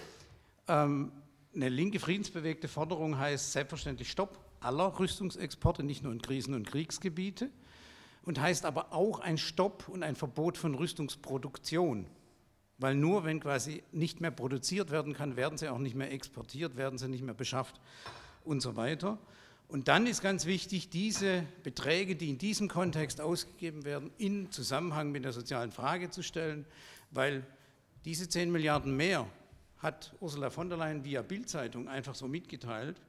ähm, 0.69 1.13
eine 1.55 1.69
linke 1.69 1.99
friedensbewegte 1.99 2.69
Forderung 2.69 3.19
heißt 3.19 3.53
selbstverständlich 3.53 4.11
Stopp 4.11 4.39
aller 4.61 4.99
Rüstungsexporte, 4.99 5.83
nicht 5.83 6.03
nur 6.03 6.13
in 6.13 6.21
Krisen- 6.21 6.55
und 6.55 6.67
Kriegsgebiete, 6.67 7.51
und 8.25 8.41
heißt 8.41 8.65
aber 8.67 8.93
auch 8.93 9.21
ein 9.21 9.39
Stopp 9.39 9.89
und 9.89 10.03
ein 10.03 10.17
Verbot 10.17 10.59
von 10.59 10.75
Rüstungsproduktion. 10.75 12.07
Weil 12.79 12.95
nur 12.95 13.25
wenn 13.25 13.41
quasi 13.41 13.83
nicht 13.93 14.21
mehr 14.21 14.31
produziert 14.31 14.91
werden 14.91 15.15
kann, 15.15 15.37
werden 15.37 15.57
sie 15.57 15.69
auch 15.69 15.79
nicht 15.79 15.95
mehr 15.95 16.13
exportiert, 16.13 16.77
werden 16.77 16.99
sie 16.99 17.09
nicht 17.09 17.23
mehr 17.23 17.35
beschafft 17.35 17.81
und 18.47 18.61
so 18.61 18.77
weiter. 18.77 19.19
Und 19.69 19.89
dann 19.89 20.07
ist 20.07 20.23
ganz 20.23 20.47
wichtig, 20.47 20.91
diese 20.91 21.45
Beträge, 21.65 22.15
die 22.15 22.31
in 22.31 22.39
diesem 22.39 22.69
Kontext 22.69 23.21
ausgegeben 23.21 23.85
werden, 23.85 24.13
in 24.17 24.51
Zusammenhang 24.53 25.11
mit 25.11 25.25
der 25.25 25.33
sozialen 25.33 25.73
Frage 25.73 26.11
zu 26.11 26.23
stellen, 26.23 26.65
weil 27.11 27.45
diese 28.05 28.29
10 28.29 28.53
Milliarden 28.53 28.97
mehr, 28.97 29.27
hat 29.79 30.15
Ursula 30.21 30.51
von 30.51 30.69
der 30.69 30.79
Leyen 30.79 31.05
via 31.05 31.23
Bildzeitung 31.23 31.89
einfach 31.89 32.15
so 32.15 32.29
mitgeteilt. 32.29 33.01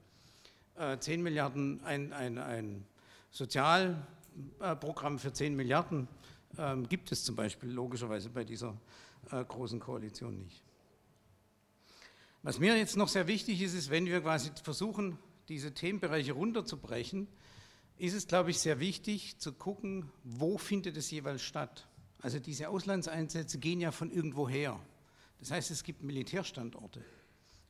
Äh, 0.75 0.97
10 0.97 1.23
Milliarden, 1.23 1.83
ein, 1.83 2.11
ein, 2.11 2.37
ein 2.37 2.85
Sozialprogramm 3.31 5.19
für 5.19 5.31
10 5.31 5.55
Milliarden 5.55 6.07
äh, 6.57 6.75
gibt 6.89 7.11
es 7.11 7.23
zum 7.23 7.35
Beispiel 7.35 7.69
logischerweise 7.69 8.29
bei 8.29 8.43
dieser 8.43 8.75
äh, 9.31 9.43
großen 9.43 9.79
Koalition 9.79 10.39
nicht. 10.39 10.63
Was 12.43 12.59
mir 12.59 12.77
jetzt 12.77 12.97
noch 12.97 13.07
sehr 13.07 13.27
wichtig 13.27 13.61
ist, 13.61 13.73
ist, 13.73 13.89
wenn 13.89 14.05
wir 14.05 14.21
quasi 14.21 14.51
versuchen, 14.63 15.17
diese 15.49 15.73
Themenbereiche 15.73 16.33
runterzubrechen, 16.33 17.27
ist 17.97 18.13
es, 18.13 18.27
glaube 18.27 18.51
ich, 18.51 18.59
sehr 18.59 18.79
wichtig 18.79 19.39
zu 19.39 19.53
gucken, 19.53 20.11
wo 20.23 20.57
findet 20.57 20.97
es 20.97 21.09
jeweils 21.09 21.41
statt. 21.41 21.87
Also 22.19 22.39
diese 22.39 22.69
Auslandseinsätze 22.69 23.57
gehen 23.57 23.79
ja 23.79 23.91
von 23.91 24.11
irgendwo 24.11 24.47
her. 24.47 24.79
Das 25.39 25.51
heißt, 25.51 25.71
es 25.71 25.83
gibt 25.83 26.03
Militärstandorte, 26.03 27.03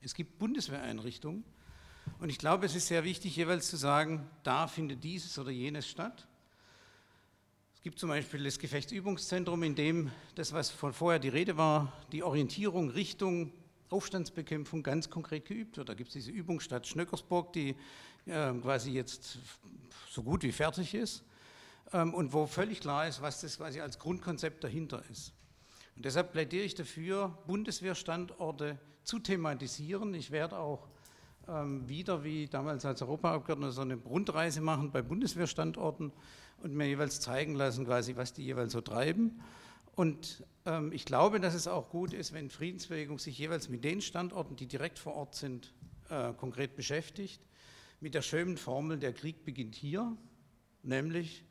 es 0.02 0.14
gibt 0.14 0.40
Bundeswehreinrichtungen 0.40 1.44
und 2.20 2.30
ich 2.30 2.38
glaube, 2.38 2.66
es 2.66 2.76
ist 2.76 2.88
sehr 2.88 3.04
wichtig, 3.04 3.36
jeweils 3.36 3.70
zu 3.70 3.78
sagen, 3.78 4.30
da 4.44 4.68
findet 4.68 5.04
dieses 5.04 5.38
oder 5.38 5.52
jenes 5.52 5.88
statt. 5.88 6.28
Es 7.76 7.82
gibt 7.82 8.00
zum 8.00 8.10
Beispiel 8.10 8.44
das 8.44 8.60
Gefechtsübungszentrum, 8.60 9.64
in 9.64 9.76
dem 9.76 10.12
das, 10.36 10.54
was 10.54 10.70
von 10.70 10.94
vorher 10.94 11.20
die 11.20 11.30
Rede 11.30 11.58
war, 11.58 11.94
die 12.12 12.24
Orientierung 12.24 12.90
Richtung 12.90 13.52
Aufstandsbekämpfung 13.90 14.84
ganz 14.84 15.10
konkret 15.10 15.46
geübt 15.46 15.78
wird. 15.78 15.90
Da 15.90 15.94
gibt 15.94 16.10
es 16.10 16.14
diese 16.14 16.32
Übungsstadt 16.32 16.88
Schnöckersburg, 16.88 17.54
die 17.54 17.76
äh, 18.26 18.54
quasi 18.62 18.92
jetzt 18.92 19.38
so 20.10 20.24
gut 20.24 20.44
wie 20.44 20.52
fertig 20.52 20.94
ist 20.94 21.24
ähm, 21.94 22.14
und 22.14 22.34
wo 22.34 22.46
völlig 22.48 22.82
klar 22.82 23.08
ist, 23.08 23.22
was 23.22 23.42
das 23.42 23.58
quasi 23.58 23.80
als 23.80 24.00
Grundkonzept 24.00 24.64
dahinter 24.64 25.04
ist. 25.10 25.34
Und 25.96 26.06
deshalb 26.06 26.32
plädiere 26.32 26.64
ich 26.64 26.76
dafür, 26.76 27.38
Bundeswehrstandorte 27.48 28.78
zu 29.04 29.20
thematisieren. 29.20 30.14
Ich 30.14 30.32
werde 30.32 30.60
auch 30.60 30.88
ähm, 31.48 31.88
wieder, 31.88 32.24
wie 32.24 32.48
damals 32.48 32.86
als 32.86 33.02
Europaabgeordneter, 33.02 33.72
so 33.72 33.82
eine 33.82 33.96
Rundreise 33.96 34.62
machen 34.62 34.92
bei 34.92 35.02
Bundeswehrstandorten 35.02 36.12
und 36.62 36.74
mir 36.74 36.88
jeweils 36.88 37.20
zeigen 37.22 37.56
lassen, 37.56 37.86
quasi, 37.86 38.16
was 38.16 38.34
die 38.34 38.44
jeweils 38.44 38.74
so 38.74 38.82
treiben. 38.82 39.42
Und 39.98 40.46
ähm, 40.68 40.92
ich 40.92 41.06
glaube, 41.06 41.40
dass 41.40 41.56
es 41.56 41.68
auch 41.68 41.90
gut 41.90 42.14
ist, 42.14 42.32
wenn 42.32 42.52
Friedensbewegung 42.52 43.18
sich 43.18 43.36
jeweils 43.40 43.68
mit 43.68 43.84
den 43.84 44.00
Standorten, 44.00 44.56
die 44.56 44.68
direkt 44.68 45.00
vor 45.00 45.16
Ort 45.16 45.34
sind, 45.34 45.74
äh, 46.10 46.34
konkret 46.34 46.76
beschäftigt, 46.76 47.42
mit 48.00 48.14
der 48.14 48.22
schönen 48.22 48.58
Formel, 48.58 49.00
der 49.00 49.12
Krieg 49.12 49.44
beginnt 49.44 49.74
hier, 49.74 50.16
nämlich 50.84 51.44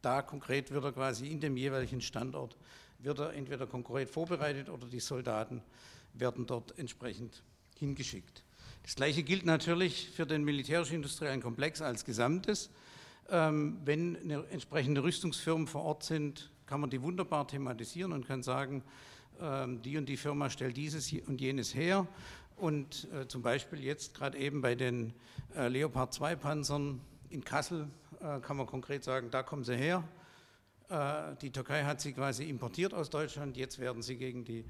da 0.00 0.22
konkret 0.22 0.70
wird 0.70 0.82
er 0.82 0.92
quasi 0.92 1.26
in 1.26 1.40
dem 1.40 1.58
jeweiligen 1.58 2.00
Standort 2.00 2.56
wird 3.00 3.18
er 3.18 3.34
entweder 3.34 3.66
konkret 3.66 4.08
vorbereitet 4.08 4.70
oder 4.70 4.86
die 4.86 5.00
Soldaten 5.00 5.62
werden 6.14 6.46
dort 6.46 6.78
entsprechend 6.78 7.42
hingeschickt. 7.78 8.44
Das 8.82 8.94
Gleiche 8.94 9.22
gilt 9.22 9.44
natürlich 9.44 10.08
für 10.08 10.24
den 10.24 10.42
militärisch-industriellen 10.42 11.42
Komplex 11.42 11.82
als 11.82 12.06
Gesamtes. 12.06 12.70
Ähm, 13.28 13.78
wenn 13.84 14.30
entsprechende 14.50 15.02
Rüstungsfirmen 15.02 15.66
vor 15.66 15.82
Ort 15.82 16.04
sind, 16.04 16.50
kann 16.66 16.80
man 16.80 16.90
die 16.90 17.02
wunderbar 17.02 17.46
thematisieren 17.46 18.12
und 18.12 18.26
kann 18.26 18.42
sagen, 18.42 18.82
ähm, 19.40 19.82
die 19.82 19.96
und 19.96 20.08
die 20.08 20.16
Firma 20.16 20.48
stellt 20.50 20.76
dieses 20.76 21.12
und 21.12 21.40
jenes 21.40 21.74
her. 21.74 22.06
Und 22.56 23.08
äh, 23.12 23.28
zum 23.28 23.42
Beispiel 23.42 23.82
jetzt 23.82 24.14
gerade 24.14 24.38
eben 24.38 24.62
bei 24.62 24.74
den 24.74 25.12
äh, 25.54 25.68
Leopard 25.68 26.14
2 26.14 26.36
Panzern 26.36 27.00
in 27.28 27.44
Kassel 27.44 27.88
äh, 28.20 28.40
kann 28.40 28.56
man 28.56 28.66
konkret 28.66 29.04
sagen, 29.04 29.30
da 29.30 29.42
kommen 29.42 29.64
sie 29.64 29.76
her. 29.76 30.04
Die 31.42 31.50
Türkei 31.50 31.82
hat 31.82 32.00
sie 32.00 32.12
quasi 32.12 32.48
importiert 32.48 32.94
aus 32.94 33.10
Deutschland, 33.10 33.56
jetzt 33.56 33.80
werden 33.80 34.02
sie 34.02 34.16
gegen 34.16 34.44
die 34.44 34.64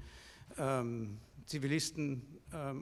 ähm, 0.57 1.19
Zivilisten 1.45 2.23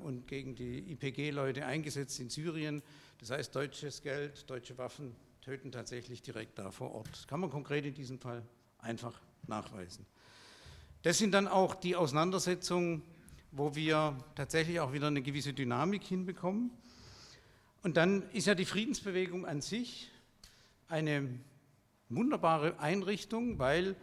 und 0.04 0.26
gegen 0.26 0.56
die 0.56 0.90
IPG-Leute 0.94 1.66
eingesetzt 1.66 2.18
in 2.22 2.30
Syrien. 2.30 2.82
Das 3.20 3.32
heißt, 3.32 3.54
deutsches 3.54 4.02
Geld, 4.02 4.50
deutsche 4.50 4.78
Waffen 4.78 5.14
töten 5.46 5.72
tatsächlich 5.72 6.24
direkt 6.24 6.58
da 6.58 6.72
vor 6.72 6.96
Ort. 6.96 7.08
Das 7.12 7.28
kann 7.28 7.40
man 7.40 7.52
konkret 7.52 7.86
in 7.86 7.94
diesem 7.94 8.18
Fall 8.18 8.42
einfach 8.80 9.22
nachweisen. 9.46 10.04
Das 11.04 11.20
sind 11.20 11.34
dann 11.34 11.48
auch 11.48 11.76
die 11.76 11.96
Auseinandersetzungen, 11.96 13.04
wo 13.52 13.76
wir 13.76 14.18
tatsächlich 14.34 14.80
auch 14.80 14.92
wieder 14.92 15.06
eine 15.06 15.22
gewisse 15.22 15.54
Dynamik 15.54 16.04
hinbekommen. 16.04 16.72
Und 17.84 17.96
dann 17.96 18.24
ist 18.32 18.48
ja 18.48 18.56
die 18.56 18.66
Friedensbewegung 18.66 19.46
an 19.46 19.62
sich 19.62 20.10
eine 20.88 21.30
wunderbare 22.10 22.80
Einrichtung, 22.80 23.60
weil 23.60 23.96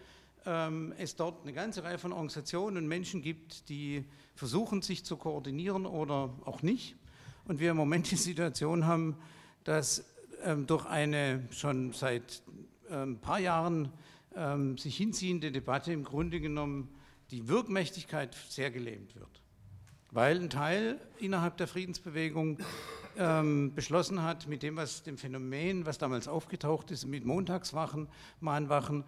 ähm, 0.46 0.94
es 0.96 1.16
dort 1.16 1.42
eine 1.42 1.52
ganze 1.52 1.82
Reihe 1.82 1.98
von 1.98 2.12
Organisationen 2.12 2.76
und 2.76 2.86
Menschen 2.86 3.20
gibt, 3.20 3.68
die 3.68 4.04
versuchen, 4.36 4.80
sich 4.80 5.04
zu 5.04 5.16
koordinieren 5.16 5.86
oder 5.86 6.32
auch 6.44 6.62
nicht. 6.62 6.94
Und 7.46 7.58
wir 7.58 7.72
im 7.72 7.76
Moment 7.78 8.12
die 8.12 8.16
Situation 8.16 8.86
haben, 8.86 9.16
dass 9.64 10.04
durch 10.66 10.86
eine 10.86 11.46
schon 11.50 11.92
seit 11.92 12.42
ein 12.90 13.02
ähm, 13.02 13.18
paar 13.18 13.38
Jahren 13.38 13.92
ähm, 14.34 14.78
sich 14.78 14.96
hinziehende 14.96 15.52
Debatte 15.52 15.92
im 15.92 16.04
Grunde 16.04 16.40
genommen 16.40 16.88
die 17.30 17.48
Wirkmächtigkeit 17.48 18.36
sehr 18.48 18.70
gelähmt 18.70 19.16
wird. 19.16 19.42
Weil 20.10 20.38
ein 20.38 20.50
Teil 20.50 21.00
innerhalb 21.18 21.56
der 21.56 21.66
Friedensbewegung 21.66 22.58
ähm, 23.16 23.74
beschlossen 23.74 24.22
hat, 24.22 24.46
mit 24.46 24.62
dem, 24.62 24.76
was 24.76 25.02
dem 25.02 25.16
Phänomen, 25.16 25.86
was 25.86 25.98
damals 25.98 26.28
aufgetaucht 26.28 26.90
ist, 26.90 27.06
mit 27.06 27.24
Montagswachen, 27.24 28.08
Mahnwachen, 28.40 29.04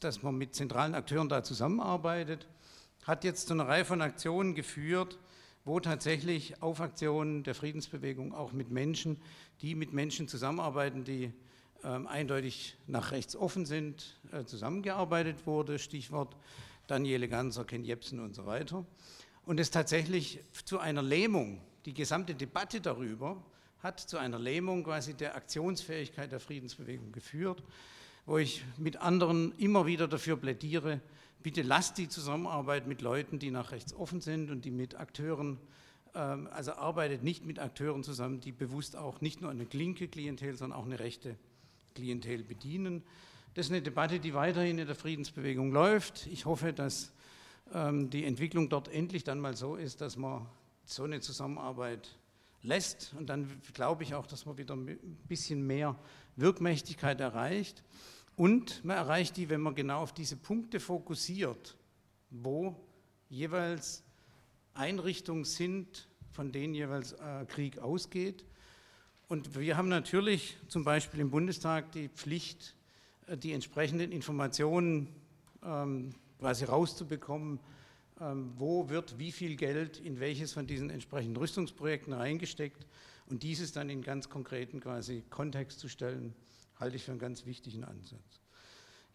dass 0.00 0.22
man 0.22 0.36
mit 0.36 0.54
zentralen 0.54 0.94
Akteuren 0.94 1.28
da 1.28 1.42
zusammenarbeitet, 1.42 2.48
hat 3.06 3.24
jetzt 3.24 3.48
zu 3.48 3.54
einer 3.54 3.66
Reihe 3.66 3.84
von 3.84 4.02
Aktionen 4.02 4.54
geführt, 4.54 5.18
wo 5.64 5.80
tatsächlich 5.80 6.60
auf 6.62 6.80
Aktionen 6.80 7.44
der 7.44 7.54
Friedensbewegung 7.54 8.34
auch 8.34 8.52
mit 8.52 8.70
Menschen, 8.70 9.20
die 9.60 9.74
mit 9.74 9.92
Menschen 9.92 10.28
zusammenarbeiten, 10.28 11.04
die 11.04 11.32
ähm, 11.84 12.06
eindeutig 12.06 12.76
nach 12.86 13.12
rechts 13.12 13.36
offen 13.36 13.66
sind, 13.66 14.20
äh, 14.32 14.44
zusammengearbeitet 14.44 15.46
wurde. 15.46 15.78
Stichwort 15.78 16.36
Daniele 16.86 17.28
Ganser, 17.28 17.64
Ken 17.64 17.84
Jepsen 17.84 18.20
und 18.20 18.34
so 18.34 18.46
weiter. 18.46 18.84
Und 19.44 19.60
es 19.60 19.70
tatsächlich 19.70 20.40
zu 20.64 20.78
einer 20.78 21.02
Lähmung, 21.02 21.60
die 21.84 21.94
gesamte 21.94 22.34
Debatte 22.34 22.80
darüber 22.80 23.42
hat 23.82 23.98
zu 23.98 24.16
einer 24.16 24.38
Lähmung 24.38 24.84
quasi 24.84 25.14
der 25.14 25.34
Aktionsfähigkeit 25.34 26.30
der 26.30 26.38
Friedensbewegung 26.38 27.10
geführt, 27.10 27.62
wo 28.26 28.38
ich 28.38 28.64
mit 28.78 28.98
anderen 28.98 29.52
immer 29.58 29.86
wieder 29.86 30.06
dafür 30.06 30.36
plädiere, 30.36 31.00
bitte 31.42 31.62
lasst 31.62 31.98
die 31.98 32.08
Zusammenarbeit 32.08 32.86
mit 32.86 33.02
Leuten, 33.02 33.38
die 33.38 33.50
nach 33.50 33.72
rechts 33.72 33.92
offen 33.94 34.20
sind 34.20 34.50
und 34.50 34.64
die 34.64 34.70
mit 34.70 34.94
Akteuren, 34.94 35.58
ähm, 36.14 36.48
also 36.52 36.72
arbeitet 36.72 37.22
nicht 37.22 37.44
mit 37.44 37.58
Akteuren 37.58 38.02
zusammen, 38.02 38.40
die 38.40 38.52
bewusst 38.52 38.96
auch 38.96 39.20
nicht 39.20 39.40
nur 39.40 39.50
eine 39.50 39.66
linke 39.72 40.08
Klientel, 40.08 40.56
sondern 40.56 40.78
auch 40.78 40.86
eine 40.86 41.00
rechte 41.00 41.36
Klientel 41.94 42.42
bedienen. 42.42 43.02
Das 43.54 43.66
ist 43.66 43.72
eine 43.72 43.82
Debatte, 43.82 44.18
die 44.18 44.34
weiterhin 44.34 44.78
in 44.78 44.86
der 44.86 44.96
Friedensbewegung 44.96 45.72
läuft. 45.72 46.26
Ich 46.28 46.46
hoffe, 46.46 46.72
dass 46.72 47.12
ähm, 47.74 48.08
die 48.10 48.24
Entwicklung 48.24 48.68
dort 48.68 48.88
endlich 48.88 49.24
dann 49.24 49.40
mal 49.40 49.56
so 49.56 49.76
ist, 49.76 50.00
dass 50.00 50.16
man 50.16 50.46
so 50.84 51.04
eine 51.04 51.20
Zusammenarbeit 51.20 52.16
lässt. 52.62 53.14
Und 53.18 53.28
dann 53.28 53.60
glaube 53.74 54.04
ich 54.04 54.14
auch, 54.14 54.26
dass 54.26 54.46
man 54.46 54.56
wieder 54.56 54.74
ein 54.74 54.98
bisschen 55.28 55.66
mehr 55.66 55.96
Wirkmächtigkeit 56.36 57.20
erreicht. 57.20 57.82
Und 58.36 58.84
man 58.84 58.96
erreicht 58.96 59.36
die, 59.36 59.50
wenn 59.50 59.60
man 59.60 59.74
genau 59.74 60.00
auf 60.00 60.12
diese 60.12 60.36
Punkte 60.36 60.80
fokussiert, 60.80 61.76
wo 62.30 62.74
jeweils 63.28 64.02
Einrichtungen 64.74 65.44
sind, 65.44 66.08
von 66.30 66.50
denen 66.50 66.74
jeweils 66.74 67.12
äh, 67.12 67.44
Krieg 67.46 67.78
ausgeht. 67.78 68.44
Und 69.28 69.58
wir 69.58 69.76
haben 69.76 69.88
natürlich 69.88 70.56
zum 70.68 70.84
Beispiel 70.84 71.20
im 71.20 71.30
Bundestag 71.30 71.92
die 71.92 72.08
Pflicht, 72.08 72.74
äh, 73.26 73.36
die 73.36 73.52
entsprechenden 73.52 74.12
Informationen 74.12 75.08
ähm, 75.62 76.10
quasi 76.38 76.64
rauszubekommen, 76.64 77.60
ähm, 78.20 78.52
wo 78.56 78.88
wird 78.88 79.18
wie 79.18 79.30
viel 79.32 79.56
Geld 79.56 80.00
in 80.00 80.20
welches 80.20 80.54
von 80.54 80.66
diesen 80.66 80.88
entsprechenden 80.88 81.36
Rüstungsprojekten 81.36 82.14
reingesteckt 82.14 82.86
und 83.26 83.42
dieses 83.42 83.72
dann 83.72 83.90
in 83.90 84.02
ganz 84.02 84.30
konkreten 84.30 84.80
quasi 84.80 85.22
Kontext 85.28 85.80
zu 85.80 85.88
stellen 85.88 86.34
halte 86.78 86.96
ich 86.96 87.04
für 87.04 87.12
einen 87.12 87.20
ganz 87.20 87.46
wichtigen 87.46 87.84
Ansatz. 87.84 88.40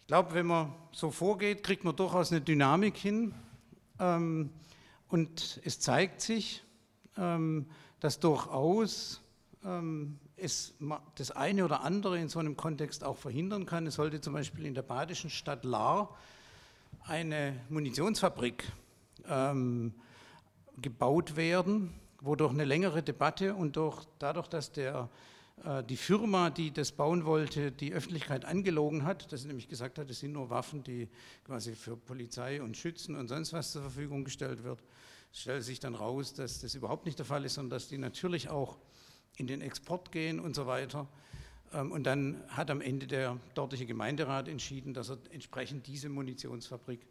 Ich 0.01 0.07
glaube, 0.07 0.33
wenn 0.33 0.45
man 0.45 0.73
so 0.93 1.11
vorgeht, 1.11 1.63
kriegt 1.63 1.83
man 1.83 1.95
durchaus 1.95 2.31
eine 2.31 2.39
Dynamik 2.39 2.95
hin. 2.95 3.35
Ähm, 3.99 4.51
und 5.09 5.59
es 5.65 5.79
zeigt 5.79 6.21
sich, 6.21 6.63
ähm, 7.17 7.65
dass 7.99 8.19
durchaus 8.19 9.21
ähm, 9.65 10.17
es 10.37 10.75
das 11.15 11.31
eine 11.31 11.65
oder 11.65 11.81
andere 11.81 12.19
in 12.19 12.29
so 12.29 12.39
einem 12.39 12.55
Kontext 12.55 13.03
auch 13.03 13.17
verhindern 13.17 13.65
kann. 13.65 13.85
Es 13.87 13.95
sollte 13.95 14.21
zum 14.21 14.33
Beispiel 14.33 14.65
in 14.65 14.75
der 14.75 14.83
badischen 14.83 15.29
Stadt 15.29 15.65
Lahr 15.65 16.15
eine 17.03 17.59
Munitionsfabrik 17.69 18.63
gebaut 20.77 21.35
werden, 21.35 21.93
wo 22.21 22.35
durch 22.35 22.51
eine 22.51 22.63
längere 22.63 23.03
Debatte 23.03 23.55
und 23.55 23.75
durch, 23.75 24.05
dadurch, 24.19 24.47
dass 24.47 24.71
der 24.71 25.09
die 25.89 25.97
Firma, 25.97 26.51
die 26.51 26.71
das 26.71 26.91
bauen 26.91 27.25
wollte, 27.25 27.71
die 27.71 27.91
Öffentlichkeit 27.91 28.45
angelogen 28.45 29.03
hat, 29.03 29.31
dass 29.31 29.41
sie 29.41 29.47
nämlich 29.47 29.67
gesagt 29.67 29.97
hat, 29.97 30.09
es 30.09 30.19
sind 30.19 30.33
nur 30.33 30.51
Waffen, 30.51 30.83
die 30.83 31.09
quasi 31.45 31.73
für 31.73 31.97
Polizei 31.97 32.61
und 32.61 32.77
Schützen 32.77 33.15
und 33.15 33.27
sonst 33.27 33.53
was 33.53 33.71
zur 33.71 33.81
Verfügung 33.81 34.23
gestellt 34.23 34.63
wird. 34.63 34.83
Es 35.33 35.41
stellt 35.41 35.63
sich 35.63 35.79
dann 35.79 35.95
raus, 35.95 36.33
dass 36.33 36.61
das 36.61 36.75
überhaupt 36.75 37.05
nicht 37.05 37.17
der 37.17 37.25
Fall 37.25 37.43
ist, 37.43 37.55
sondern 37.55 37.71
dass 37.71 37.87
die 37.87 37.97
natürlich 37.97 38.49
auch 38.49 38.77
in 39.35 39.47
den 39.47 39.61
Export 39.61 40.11
gehen 40.11 40.39
und 40.39 40.55
so 40.55 40.67
weiter. 40.67 41.07
Ähm, 41.73 41.91
und 41.91 42.03
dann 42.03 42.41
hat 42.49 42.69
am 42.71 42.81
Ende 42.81 43.07
der 43.07 43.37
dortige 43.53 43.85
Gemeinderat 43.85 44.47
entschieden, 44.47 44.93
dass 44.93 45.09
er 45.09 45.17
entsprechend 45.31 45.87
diese 45.87 46.09
Munitionsfabrik 46.09 47.01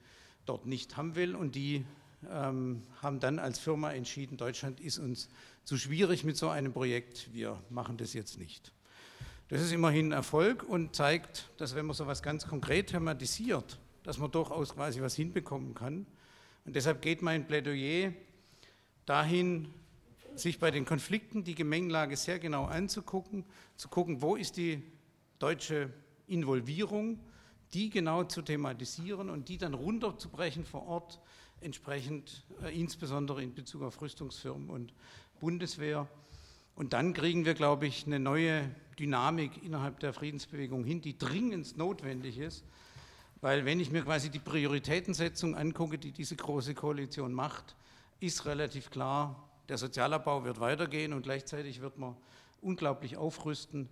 dort 0.45 0.67
nicht 0.67 0.97
haben 0.97 1.17
will 1.17 1.35
und 1.35 1.55
die 1.55 1.85
ähm, 2.31 2.83
haben 3.03 3.21
dann 3.21 3.39
als 3.39 3.59
Firma 3.59 3.93
entschieden, 3.93 4.37
Deutschland 4.37 4.81
ist 4.81 4.99
uns 4.99 5.29
zu 5.65 5.77
schwierig 5.77 6.25
mit 6.25 6.37
so 6.37 6.49
einem 6.49 6.73
Projekt, 6.73 7.33
wir 7.33 7.61
machen 7.71 7.97
das 7.97 8.13
jetzt 8.13 8.39
nicht. 8.39 8.73
Das 9.49 9.61
ist 9.61 9.73
immerhin 9.73 10.09
ein 10.09 10.13
Erfolg 10.13 10.65
und 10.65 10.97
zeigt, 10.97 11.51
dass 11.57 11.75
wenn 11.75 11.87
man 11.87 11.95
so 11.95 12.05
etwas 12.05 12.23
ganz 12.23 12.47
konkret 12.47 12.89
thematisiert, 12.89 13.79
dass 14.03 14.19
man 14.19 14.31
durchaus 14.31 14.75
quasi 14.75 15.01
was 15.01 15.15
hinbekommen 15.15 15.75
kann. 15.75 16.07
Und 16.65 16.75
deshalb 16.75 17.01
geht 17.01 17.23
mein 17.23 17.47
Plädoyer 17.47 18.13
dahin, 19.05 19.73
sich 20.35 20.59
bei 20.59 20.71
den 20.71 20.85
Konflikten 20.85 21.45
die 21.45 21.55
Gemengelage 21.55 22.17
sehr 22.17 22.39
genau 22.39 22.65
anzugucken, 22.65 23.45
zu 23.77 23.89
gucken, 23.89 24.21
wo 24.21 24.37
ist 24.37 24.57
die 24.57 24.83
deutsche 25.39 25.93
Involvierung, 26.27 27.21
die 27.73 27.91
genau 27.91 28.25
zu 28.25 28.43
thematisieren 28.43 29.31
und 29.31 29.49
die 29.49 29.59
dann 29.59 29.75
runterzubrechen 29.75 30.65
vor 30.65 30.87
Ort 30.87 31.21
entsprechend, 31.61 32.45
äh, 32.63 32.79
insbesondere 32.79 33.43
in 33.43 33.55
Bezug 33.55 33.83
auf 33.83 34.01
Rüstungsfirmen 34.01 34.71
und 34.71 34.93
Bundeswehr. 35.41 36.09
Und 36.75 36.93
dann 36.93 37.13
kriegen 37.13 37.45
wir, 37.45 37.55
glaube 37.55 37.87
ich, 37.87 38.07
eine 38.07 38.19
neue 38.19 38.71
Dynamik 38.99 39.63
innerhalb 39.63 40.01
der 40.01 40.13
Friedensbewegung 40.13 40.85
hin, 40.85 41.01
die 41.01 41.17
dringend 41.17 41.77
notwendig 41.77 42.39
ist. 42.39 42.65
Weil 43.41 43.65
wenn 43.65 43.81
ich 43.81 43.91
mir 43.91 44.03
quasi 44.03 44.31
die 44.31 44.39
Prioritätensetzung 44.39 45.55
angucke, 45.55 45.99
die 45.99 46.13
diese 46.13 46.37
große 46.37 46.75
Koalition 46.75 47.33
macht, 47.33 47.77
ist 48.21 48.47
relativ 48.47 48.91
klar, 48.91 49.49
der 49.69 49.79
Sozialabbau 49.79 50.45
wird 50.45 50.61
weitergehen 50.61 51.13
und 51.13 51.23
gleichzeitig 51.23 51.81
wird 51.81 51.99
man 51.99 52.17
unglaublich 52.61 53.17
aufrüsten 53.17 53.89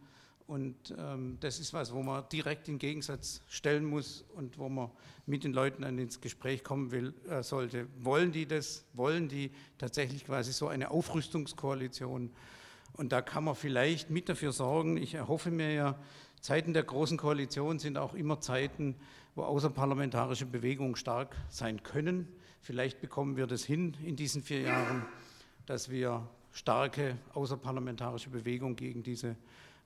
und 0.47 0.95
ähm, 0.99 1.39
das 1.41 1.59
ist 1.59 1.73
was, 1.73 1.93
wo 1.95 2.03
man 2.03 2.25
direkt 2.31 2.69
in 2.69 2.79
Gegensatz 2.79 3.41
stellen 3.49 3.85
muss 3.85 4.25
und 4.35 4.59
wo 4.59 4.69
man 4.69 4.91
mit 5.25 5.43
den 5.43 5.55
Leuten 5.55 5.83
dann 5.83 5.99
ins 5.99 6.21
Gespräch 6.21 6.63
kommen 6.63 6.91
will, 6.91 7.15
äh, 7.31 7.43
sollte. 7.43 7.87
Wollen 7.99 8.31
die 8.31 8.47
das? 8.47 8.85
Wollen 8.93 9.29
die 9.29 9.51
tatsächlich 9.79 10.27
quasi 10.27 10.53
so 10.53 10.69
eine 10.69 10.91
Aufrüstungskoalition? 10.91 12.31
Und 12.93 13.13
da 13.13 13.23
kann 13.23 13.45
man 13.45 13.55
vielleicht 13.55 14.11
mit 14.11 14.29
dafür 14.29 14.53
sorgen. 14.53 14.99
Ich 14.99 15.15
erhoffe 15.15 15.51
mir 15.51 15.73
ja, 15.73 15.99
Zeiten 16.41 16.75
der 16.75 16.83
großen 16.83 17.17
Koalition 17.17 17.79
sind 17.79 17.97
auch 17.97 18.13
immer 18.13 18.39
Zeiten, 18.39 18.97
wo 19.35 19.45
außerparlamentarische 19.45 20.45
Bewegungen 20.45 20.95
stark 20.95 21.35
sein 21.49 21.83
können. 21.83 22.29
Vielleicht 22.61 23.01
bekommen 23.01 23.39
wir 23.39 23.47
das 23.47 23.65
hin 23.65 23.97
in 24.05 24.15
diesen 24.15 24.43
vier 24.43 24.61
Jahren, 24.61 25.07
dass 25.65 25.89
wir 25.89 26.29
starke 26.53 27.17
außerparlamentarische 27.33 28.29
Bewegungen 28.31 28.77
gegen 28.77 29.03
diese 29.03 29.37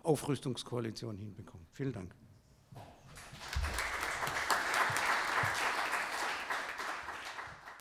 Aufrüstungskoalition 0.09 1.19
hinbekommen. 1.19 1.67
Vielen 1.73 1.93
Dank. 1.93 2.15